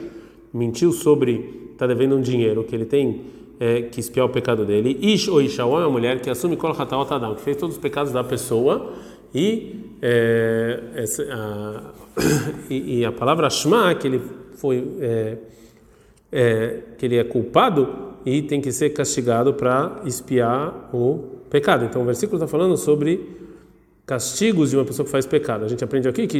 mentiu 0.54 0.92
sobre, 0.92 1.68
está 1.72 1.84
devendo 1.86 2.14
um 2.14 2.20
dinheiro 2.20 2.62
que 2.62 2.76
ele 2.76 2.84
tem 2.84 3.22
é, 3.58 3.82
que 3.82 3.98
espiar 3.98 4.26
o 4.26 4.28
pecado 4.28 4.64
dele. 4.64 4.96
Ish 5.02 5.26
ou 5.26 5.42
Isha, 5.42 5.62
é 5.62 5.64
uma 5.64 5.90
mulher 5.90 6.20
que 6.20 6.30
assume 6.30 6.56
Kol 6.56 6.70
Hatal 6.70 7.04
Tadam, 7.04 7.34
que 7.34 7.40
fez 7.40 7.56
todos 7.56 7.74
os 7.74 7.82
pecados 7.82 8.12
da 8.12 8.22
pessoa 8.22 8.92
e, 9.34 9.96
é, 10.00 10.80
essa, 10.94 11.24
a, 11.24 11.82
e, 12.70 13.00
e, 13.00 13.04
a 13.04 13.10
palavra 13.10 13.50
Shma, 13.50 13.94
que 13.96 14.06
ele 14.06 14.20
foi. 14.54 14.86
É, 15.00 15.38
é, 16.30 16.80
que 16.98 17.06
ele 17.06 17.16
é 17.16 17.24
culpado 17.24 17.88
e 18.24 18.42
tem 18.42 18.60
que 18.60 18.70
ser 18.70 18.90
castigado 18.90 19.54
para 19.54 20.02
espiar 20.04 20.90
o 20.92 21.37
pecado. 21.48 21.84
Então 21.84 22.02
o 22.02 22.04
versículo 22.04 22.36
está 22.36 22.46
falando 22.46 22.76
sobre 22.76 23.48
castigos 24.06 24.70
de 24.70 24.76
uma 24.76 24.86
pessoa 24.86 25.04
que 25.04 25.12
faz 25.12 25.26
pecado. 25.26 25.66
A 25.66 25.68
gente 25.68 25.84
aprende 25.84 26.08
aqui 26.08 26.26
que 26.26 26.38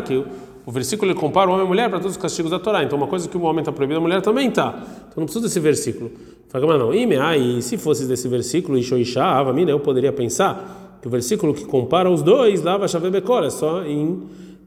que 0.00 0.24
o 0.64 0.70
versículo 0.70 1.12
compara 1.14 1.50
o 1.50 1.52
homem 1.52 1.64
e 1.64 1.66
a 1.66 1.68
mulher 1.68 1.90
para 1.90 1.98
todos 1.98 2.16
os 2.16 2.22
castigos 2.22 2.52
da 2.52 2.58
Torá. 2.58 2.84
Então 2.84 2.96
uma 2.96 3.08
coisa 3.08 3.28
que 3.28 3.36
o 3.36 3.42
homem 3.42 3.60
está 3.60 3.72
proibido, 3.72 3.98
a 3.98 4.02
mulher 4.02 4.22
também 4.22 4.48
está. 4.48 4.68
Então 5.08 5.14
não 5.16 5.24
precisa 5.24 5.44
desse 5.44 5.58
versículo. 5.58 6.12
Fala, 6.48 6.66
mas 6.66 6.78
não, 6.78 6.94
e 6.94 7.62
se 7.62 7.76
fosse 7.78 8.06
desse 8.06 8.28
versículo, 8.28 8.78
Isho 8.78 8.96
Isha, 8.96 9.24
Avamina, 9.24 9.70
eu 9.70 9.80
poderia 9.80 10.12
pensar 10.12 10.98
que 11.02 11.08
o 11.08 11.10
versículo 11.10 11.52
que 11.52 11.64
compara 11.64 12.08
os 12.08 12.22
dois, 12.22 12.62
Lava 12.62 12.86
Shavebekor, 12.86 13.44
é 13.44 13.50
só 13.50 13.82
em 13.84 14.22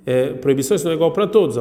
é, 0.06 0.34
proibições 0.34 0.84
não 0.84 0.92
é 0.92 0.96
igual 0.96 1.12
para 1.12 1.28
todos. 1.28 1.56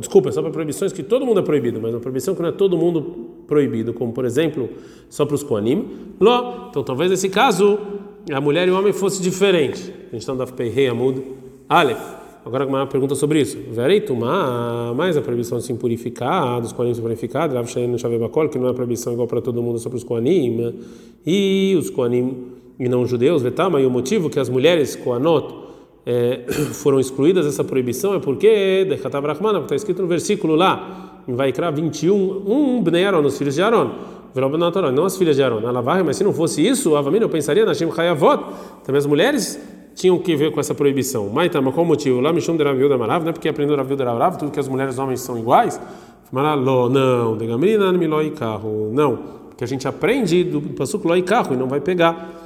Desculpa, 0.00 0.28
é 0.28 0.32
só 0.32 0.42
para 0.42 0.50
proibições 0.50 0.92
que 0.92 1.02
todo 1.02 1.24
mundo 1.24 1.38
é 1.38 1.42
proibido, 1.42 1.80
mas 1.80 1.94
uma 1.94 2.00
proibição 2.00 2.34
que 2.34 2.42
não 2.42 2.48
é 2.48 2.52
todo 2.52 2.76
mundo 2.76 3.33
proibido, 3.46 3.92
como 3.92 4.12
por 4.12 4.24
exemplo, 4.24 4.68
só 5.08 5.24
para 5.24 5.34
os 5.34 5.42
Koanim. 5.42 5.88
Ló. 6.20 6.68
Então 6.70 6.82
talvez 6.82 7.10
nesse 7.10 7.28
caso 7.28 7.78
a 8.32 8.40
mulher 8.40 8.68
e 8.68 8.70
o 8.70 8.78
homem 8.78 8.92
fosse 8.92 9.22
diferente. 9.22 9.92
A 10.08 10.16
gente 10.16 10.28
está 10.28 10.34
no 10.34 10.44
Rei 10.70 10.88
Amud 10.88 11.22
Aleph. 11.68 12.24
Agora 12.44 12.66
uma 12.66 12.86
pergunta 12.86 13.14
sobre 13.14 13.40
isso. 13.40 13.56
Verei 13.70 14.02
tomar 14.02 14.94
mais 14.94 15.16
a 15.16 15.22
proibição 15.22 15.58
de 15.58 15.64
se 15.64 15.74
purificar, 15.74 16.60
dos 16.60 16.72
Koanim 16.72 16.92
se 16.92 17.00
purificar, 17.00 17.48
que 17.48 18.58
não 18.58 18.68
é 18.68 18.72
proibição 18.74 19.14
igual 19.14 19.26
para 19.26 19.40
todo 19.40 19.62
mundo, 19.62 19.78
só 19.78 19.88
para 19.88 19.96
os 19.96 20.04
Koanim. 20.04 20.74
E 21.26 21.74
os 21.78 21.88
Koanim 21.88 22.52
e 22.78 22.88
não 22.88 23.06
judeus, 23.06 23.42
vetama, 23.42 23.80
e 23.80 23.86
o 23.86 23.90
motivo 23.90 24.28
que 24.28 24.38
as 24.38 24.48
mulheres 24.48 24.96
Koanot 24.96 25.54
é, 26.04 26.44
foram 26.74 27.00
excluídas 27.00 27.46
essa 27.46 27.64
proibição 27.64 28.14
é 28.14 28.18
porque 28.18 28.86
está 29.64 29.76
escrito 29.76 30.02
no 30.02 30.08
versículo 30.08 30.54
lá, 30.54 31.13
em 31.26 31.34
Vaikra 31.34 31.70
21, 31.70 32.14
um 32.46 32.82
Bnei 32.82 33.04
Aaron, 33.04 33.20
os 33.20 33.38
filhos 33.38 33.54
de 33.54 33.62
Aaron, 33.62 33.90
não 34.92 35.04
as 35.04 35.16
filhas 35.16 35.36
de 35.36 35.42
Aaron. 35.42 35.60
Mas 36.04 36.16
se 36.16 36.24
não 36.24 36.32
fosse 36.32 36.66
isso, 36.66 36.96
Avamina, 36.96 37.24
eu 37.24 37.28
pensaria 37.28 37.64
na 37.64 37.72
Shem 37.72 37.88
Hayavot. 37.96 38.42
Também 38.84 38.98
as 38.98 39.06
mulheres 39.06 39.60
tinham 39.94 40.18
que 40.18 40.34
ver 40.34 40.50
com 40.50 40.58
essa 40.58 40.74
proibição. 40.74 41.30
Mas 41.32 41.50
tá, 41.52 41.62
qual 41.62 41.86
motivo? 41.86 42.20
Lá 42.20 42.32
Mishum 42.32 42.56
de 42.56 42.64
Raviuda 42.64 42.98
Marav, 42.98 43.22
não 43.22 43.30
é 43.30 43.32
porque 43.32 43.48
aprendeu 43.48 43.76
Raviuda 43.76 44.04
Marav, 44.04 44.36
tudo 44.36 44.50
que 44.50 44.58
as 44.58 44.68
mulheres 44.68 44.96
e 44.96 45.00
homens 45.00 45.20
são 45.20 45.38
iguais? 45.38 45.80
Maraló, 46.32 46.88
não, 46.88 47.36
de 47.36 47.46
Gamrina, 47.46 47.92
Miló 47.92 48.18
carro, 48.36 48.90
não. 48.92 49.18
Porque 49.50 49.62
a 49.62 49.66
gente 49.68 49.86
aprende 49.86 50.42
do 50.42 50.60
Passuco 50.60 51.06
Ló 51.06 51.14
e 51.14 51.22
carro 51.22 51.54
e 51.54 51.56
não 51.56 51.68
vai 51.68 51.80
pegar. 51.80 52.42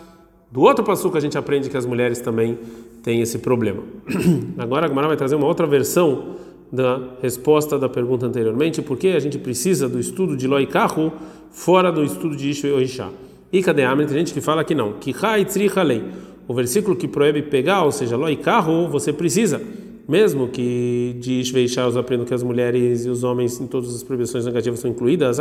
Do 0.50 0.60
outro 0.60 0.84
Passuco 0.84 1.16
a 1.16 1.20
gente 1.20 1.38
aprende 1.38 1.70
que 1.70 1.76
as 1.76 1.86
mulheres 1.86 2.20
também 2.20 2.58
têm 3.02 3.22
esse 3.22 3.38
problema. 3.38 3.82
Agora 4.58 4.84
a 4.84 4.88
Gamara 4.88 5.08
vai 5.08 5.16
trazer 5.16 5.36
uma 5.36 5.46
outra 5.46 5.66
versão 5.66 6.36
da 6.70 7.00
resposta 7.22 7.78
da 7.78 7.88
pergunta 7.88 8.26
anteriormente, 8.26 8.82
por 8.82 8.96
que 8.98 9.08
a 9.08 9.20
gente 9.20 9.38
precisa 9.38 9.88
do 9.88 9.98
estudo 9.98 10.36
de 10.36 10.46
e 10.46 10.66
carro 10.66 11.12
fora 11.50 11.90
do 11.90 12.04
estudo 12.04 12.36
de 12.36 12.50
Ishu 12.50 12.66
e 12.66 12.72
Oishá. 12.72 13.08
E 13.52 13.62
cadê 13.62 13.84
a 13.84 13.96
Tem 13.96 14.08
gente 14.08 14.34
que 14.34 14.40
fala 14.40 14.62
que 14.62 14.74
não. 14.74 14.92
Que 14.94 15.14
lei. 15.82 16.04
O 16.46 16.54
versículo 16.54 16.96
que 16.96 17.08
proíbe 17.08 17.42
pegar, 17.42 17.82
ou 17.84 17.92
seja, 17.92 18.16
e 18.30 18.36
carro, 18.36 18.88
você 18.88 19.12
precisa. 19.12 19.60
Mesmo 20.06 20.48
que 20.48 21.16
de 21.20 21.40
Ishu 21.40 21.56
e 21.58 21.62
Oishá 21.62 21.86
os 21.86 21.96
aprendam 21.96 22.26
que 22.26 22.34
as 22.34 22.42
mulheres 22.42 23.04
e 23.04 23.10
os 23.10 23.24
homens 23.24 23.60
em 23.60 23.66
todas 23.66 23.94
as 23.94 24.02
proibições 24.02 24.44
negativas 24.44 24.80
são 24.80 24.90
incluídas, 24.90 25.38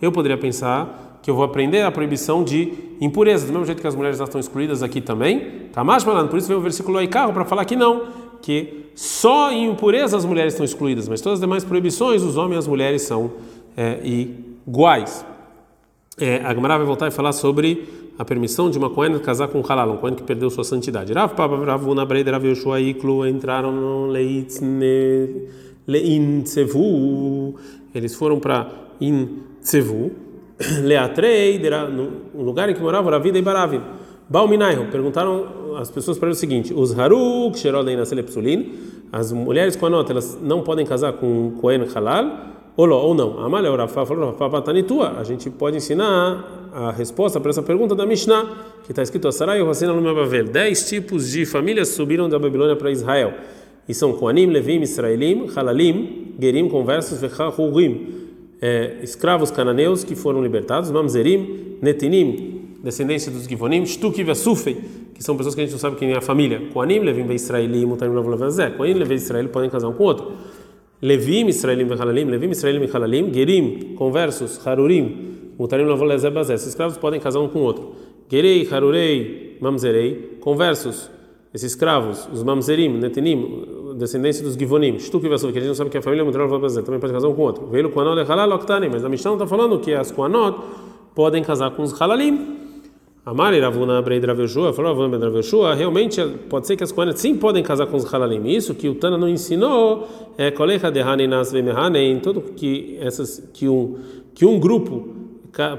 eu 0.00 0.12
poderia 0.12 0.38
pensar 0.38 1.18
que 1.22 1.30
eu 1.30 1.34
vou 1.34 1.44
aprender 1.44 1.82
a 1.82 1.90
proibição 1.90 2.42
de 2.42 2.72
impurezas, 3.00 3.46
do 3.46 3.52
mesmo 3.52 3.66
jeito 3.66 3.80
que 3.80 3.86
as 3.86 3.94
mulheres 3.94 4.20
estão 4.20 4.40
excluídas 4.40 4.82
aqui 4.82 5.00
também. 5.00 5.68
Tá 5.72 5.84
mais 5.84 6.02
falando, 6.02 6.28
por 6.28 6.38
isso 6.38 6.48
veio 6.48 6.58
o 6.58 6.62
versículo 6.62 7.00
e 7.00 7.08
carro 7.08 7.32
para 7.32 7.44
falar 7.44 7.64
que 7.64 7.76
não, 7.76 8.02
que 8.42 8.86
só 8.94 9.50
em 9.52 9.66
impureza 9.70 10.16
as 10.16 10.24
mulheres 10.24 10.54
estão 10.54 10.64
excluídas, 10.64 11.08
mas 11.08 11.20
todas 11.20 11.38
as 11.38 11.40
demais 11.40 11.64
proibições, 11.64 12.22
os 12.22 12.36
homens 12.36 12.56
e 12.56 12.58
as 12.58 12.66
mulheres 12.66 13.02
são 13.02 13.30
é, 13.76 14.00
iguais. 14.04 15.24
É, 16.18 16.42
a 16.44 16.52
Gemara 16.54 16.78
vai 16.78 16.86
voltar 16.86 17.06
e 17.06 17.10
falar 17.10 17.32
sobre 17.32 17.88
a 18.18 18.24
permissão 18.24 18.68
de 18.68 18.76
uma 18.76 18.90
coena 18.90 19.20
casar 19.20 19.46
com 19.48 19.60
um 19.60 19.62
halal, 19.62 19.92
um 19.92 19.96
coena 19.98 20.16
que 20.16 20.24
perdeu 20.24 20.50
sua 20.50 20.64
santidade. 20.64 21.12
Rav 21.12 21.34
Papa, 21.34 21.56
Rav 21.64 21.88
Una 21.88 22.04
Breida, 22.04 22.32
Rav 22.32 22.44
Yoshua 22.44 22.80
Iklu 22.80 23.24
entraram 23.26 23.70
no 23.70 24.06
Leintzevu, 25.86 27.54
eles 27.94 28.16
foram 28.16 28.40
para 28.40 28.68
Intzevu, 29.00 30.10
Leatrei, 30.82 31.60
no 32.34 32.42
lugar 32.42 32.68
em 32.68 32.74
que 32.74 32.80
morava 32.80 33.10
Ravida 33.12 33.38
e 33.38 33.42
Baravin. 33.42 33.80
Balminaiho, 34.28 34.90
perguntaram 34.90 35.46
as 35.76 35.90
pessoas 35.90 36.18
para 36.18 36.28
o 36.28 36.34
seguinte: 36.34 36.72
os 36.74 36.98
Haruk, 36.98 37.58
Sherodei 37.58 37.96
na 37.96 38.04
Selepsulin, 38.04 38.72
as 39.12 39.32
mulheres 39.32 39.76
com 39.76 39.86
a 39.86 39.90
nota, 39.90 40.12
elas 40.12 40.38
não 40.42 40.62
podem 40.62 40.86
casar 40.86 41.14
com 41.14 41.52
Kohen 41.60 41.86
Halal 41.94 42.48
ou 42.76 43.14
não. 43.14 43.40
Amalha, 43.40 43.74
Rafa 43.74 44.06
falou, 44.06 44.36
Rafa 44.38 44.62
Tanitua. 44.62 45.14
A 45.18 45.24
gente 45.24 45.50
pode 45.50 45.76
ensinar 45.76 46.70
a 46.72 46.92
resposta 46.92 47.40
para 47.40 47.50
essa 47.50 47.62
pergunta 47.62 47.94
da 47.94 48.06
Mishnah, 48.06 48.46
que 48.84 48.92
está 48.92 49.02
escrito: 49.02 49.30
Sarai 49.32 49.60
Rosina 49.60 49.92
Lumebavel. 49.92 50.44
Dez 50.44 50.88
tipos 50.88 51.30
de 51.30 51.44
famílias 51.44 51.88
subiram 51.88 52.28
da 52.28 52.38
Babilônia 52.38 52.76
para 52.76 52.90
Israel. 52.90 53.34
E 53.88 53.94
são 53.94 54.12
Koanim, 54.12 54.46
Levim, 54.46 54.82
Israelim, 54.82 55.48
Halalim, 55.54 56.34
Gerim, 56.40 56.68
conversos, 56.68 57.20
Vechahurim. 57.20 58.28
É, 58.60 58.98
escravos 59.02 59.52
cananeus 59.52 60.02
que 60.02 60.16
foram 60.16 60.42
libertados, 60.42 60.90
Mamzerim, 60.90 61.78
Netinim, 61.80 62.57
descendência 62.82 63.30
dos 63.30 63.44
Givonim, 63.44 63.84
Shtuk 63.84 64.20
e 64.20 64.24
que 65.14 65.22
são 65.24 65.36
pessoas 65.36 65.54
que 65.54 65.60
a 65.60 65.64
gente 65.64 65.72
não 65.72 65.78
sabe 65.78 65.96
quem 65.96 66.12
é 66.12 66.16
a 66.16 66.20
família. 66.20 66.62
Koanim, 66.72 67.00
Levim, 67.00 67.30
Israelim, 67.32 67.86
Mutarim, 67.86 68.12
Lavlavazé. 68.12 68.70
Koanim, 68.70 68.94
Levim, 68.94 69.14
Israel 69.14 69.48
podem 69.48 69.68
casar 69.68 69.88
um 69.88 69.92
com 69.92 70.04
o 70.04 70.06
outro. 70.06 70.32
Levim, 71.02 71.46
Israelim 71.48 71.88
Halalim, 71.92 72.24
Levim, 72.24 72.50
Israelim 72.50 72.88
Halalim, 72.92 73.32
Gerim, 73.32 73.94
conversos, 73.96 74.64
Harurim, 74.66 75.52
Mutarim 75.58 75.84
Lavolezebazé. 75.84 76.54
Esses 76.54 76.68
escravos 76.68 76.96
podem 76.96 77.20
casar 77.20 77.40
um 77.40 77.48
com 77.48 77.60
o 77.60 77.62
outro. 77.62 77.92
Gerei, 78.30 78.68
Harurei, 78.70 79.56
Mamzerei, 79.60 80.38
conversos, 80.40 81.10
esses 81.52 81.72
escravos, 81.72 82.28
os 82.32 82.42
Mamzerim, 82.42 82.98
Netinim, 82.98 83.94
descendência 83.96 84.44
dos 84.44 84.54
Givonim, 84.54 84.98
Shtuk 84.98 85.24
e 85.24 85.28
que 85.28 85.34
a 85.34 85.38
gente 85.38 85.66
não 85.66 85.74
sabe 85.74 85.88
que 85.88 85.96
é 85.96 86.00
a 86.00 86.02
família 86.02 86.24
Mutarim 86.24 86.44
Lavolezebazé, 86.44 86.82
também 86.82 87.00
pode 87.00 87.12
casar 87.12 87.28
um 87.28 87.34
com 87.34 87.42
o 87.42 87.44
outro. 87.44 87.66
Veio 87.68 87.90
Kuanot 87.90 88.20
e 88.20 88.30
Halal 88.30 88.50
Oktani, 88.52 88.88
mas 88.88 89.04
a 89.04 89.08
Mishnah 89.08 89.32
está 89.32 89.46
falando 89.46 89.78
que 89.80 89.94
as 89.94 90.12
Kuanot 90.12 90.58
podem 91.14 91.42
casar 91.42 91.70
com 91.70 91.82
os 91.82 91.98
Halalim. 92.00 92.67
Amari 93.28 93.60
Ravuna 93.60 94.00
Breid 94.00 94.24
Raveshua, 94.24 94.72
falou 94.72 94.90
Ravuna 94.92 95.08
Breid 95.10 95.22
Raveshua, 95.22 95.74
realmente 95.74 96.18
pode 96.48 96.66
ser 96.66 96.76
que 96.76 96.82
as 96.82 96.90
Kohanet 96.90 97.20
sim 97.20 97.36
podem 97.36 97.62
casar 97.62 97.86
com 97.86 97.98
os 97.98 98.10
Halalim. 98.10 98.48
Isso 98.48 98.74
que 98.74 98.88
o 98.88 98.94
Tana 98.94 99.18
não 99.18 99.28
ensinou 99.28 100.08
é 100.38 100.50
Kolecha 100.50 100.90
de 100.90 101.00
Hanenas 101.00 101.52
Vemehanen, 101.52 102.20
tudo 102.20 102.40
que 102.40 102.96
essas 103.02 103.46
que 103.52 103.68
um 103.68 103.98
que 104.34 104.46
um 104.46 104.58
grupo 104.58 105.14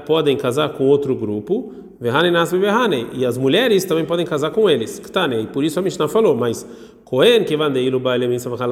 podem 0.06 0.36
casar 0.36 0.68
com 0.74 0.86
outro 0.86 1.12
grupo, 1.16 1.72
Vehanenas 2.00 2.52
Vemehanen, 2.52 3.08
e 3.14 3.26
as 3.26 3.36
mulheres 3.36 3.84
também 3.84 4.04
podem 4.04 4.24
casar 4.24 4.52
com 4.52 4.70
eles. 4.70 5.00
Ktane, 5.00 5.42
e 5.42 5.46
por 5.48 5.64
isso 5.64 5.76
a 5.80 5.82
Mishnah 5.82 6.06
falou, 6.06 6.36
mas 6.36 6.64
Cohen 7.04 7.42
que 7.42 7.54
ir 7.54 7.98
baile 7.98 8.28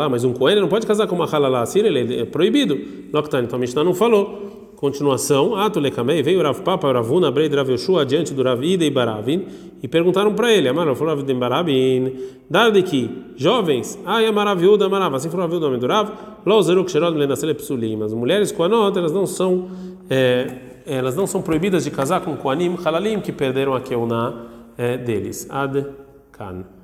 mas 0.09 0.23
um 0.23 0.33
Cohen 0.33 0.61
não 0.61 0.69
pode 0.69 0.87
casar 0.87 1.09
com 1.09 1.17
uma 1.17 1.27
Halala, 1.27 1.63
assim 1.63 1.81
ele 1.81 2.21
é 2.21 2.25
proibido. 2.25 2.79
Noctane, 3.13 3.49
então 3.49 3.57
a 3.57 3.61
Mishnah 3.61 3.83
não 3.83 3.93
falou. 3.93 4.58
Continuação, 4.79 5.57
Ato 5.57 5.81
Lekamei, 5.81 6.23
veio 6.23 6.41
Rav 6.41 6.63
Papa, 6.63 6.93
Ravuna, 6.93 7.33
Breid, 7.33 7.53
Rav 7.53 7.69
Yoshua, 7.69 8.07
diante 8.07 8.33
do 8.33 8.45
Rav 8.45 8.63
Ida 8.63 8.85
e 8.85 8.91
Baravin, 8.93 9.45
e 9.83 9.89
perguntaram 9.89 10.33
para 10.35 10.53
ele, 10.53 10.69
Amar, 10.69 10.87
falou 10.95 11.15
Rav 11.15 11.21
Ida 11.25 11.33
e 11.33 11.35
Baravin, 11.35 12.13
dar 12.49 12.71
de 12.71 12.85
que, 12.85 13.11
jovens, 13.35 13.99
ai, 14.07 14.27
Amaraviuda, 14.27 14.87
Amarav, 14.87 15.13
assim 15.17 15.29
falou 15.31 15.47
Rav 15.47 15.57
Ida, 15.57 15.67
nome 15.67 15.79
do 15.81 15.89
Rav, 15.89 16.11
Lozeruk, 16.47 16.89
Sherod, 16.93 17.19
Lenasele, 17.19 17.55
Psulim, 17.55 18.01
as 18.05 18.15
mulheres 18.15 18.53
com 18.53 18.63
a 18.63 18.69
nota, 18.69 19.01
elas 19.01 19.11
não 19.11 19.27
são, 19.27 19.69
é, 20.09 20.47
elas 20.87 21.17
não 21.17 21.27
são 21.27 21.43
proibidas 21.43 21.83
de 21.83 21.91
casar 21.91 22.21
com 22.21 22.37
Koanim, 22.37 22.77
Halalim, 22.85 23.19
que 23.19 23.33
perderam 23.33 23.75
a 23.75 23.81
Keuná 23.81 24.47
é, 24.77 24.97
deles. 24.97 25.49
Ad 25.51 25.87
Kan. 26.31 26.78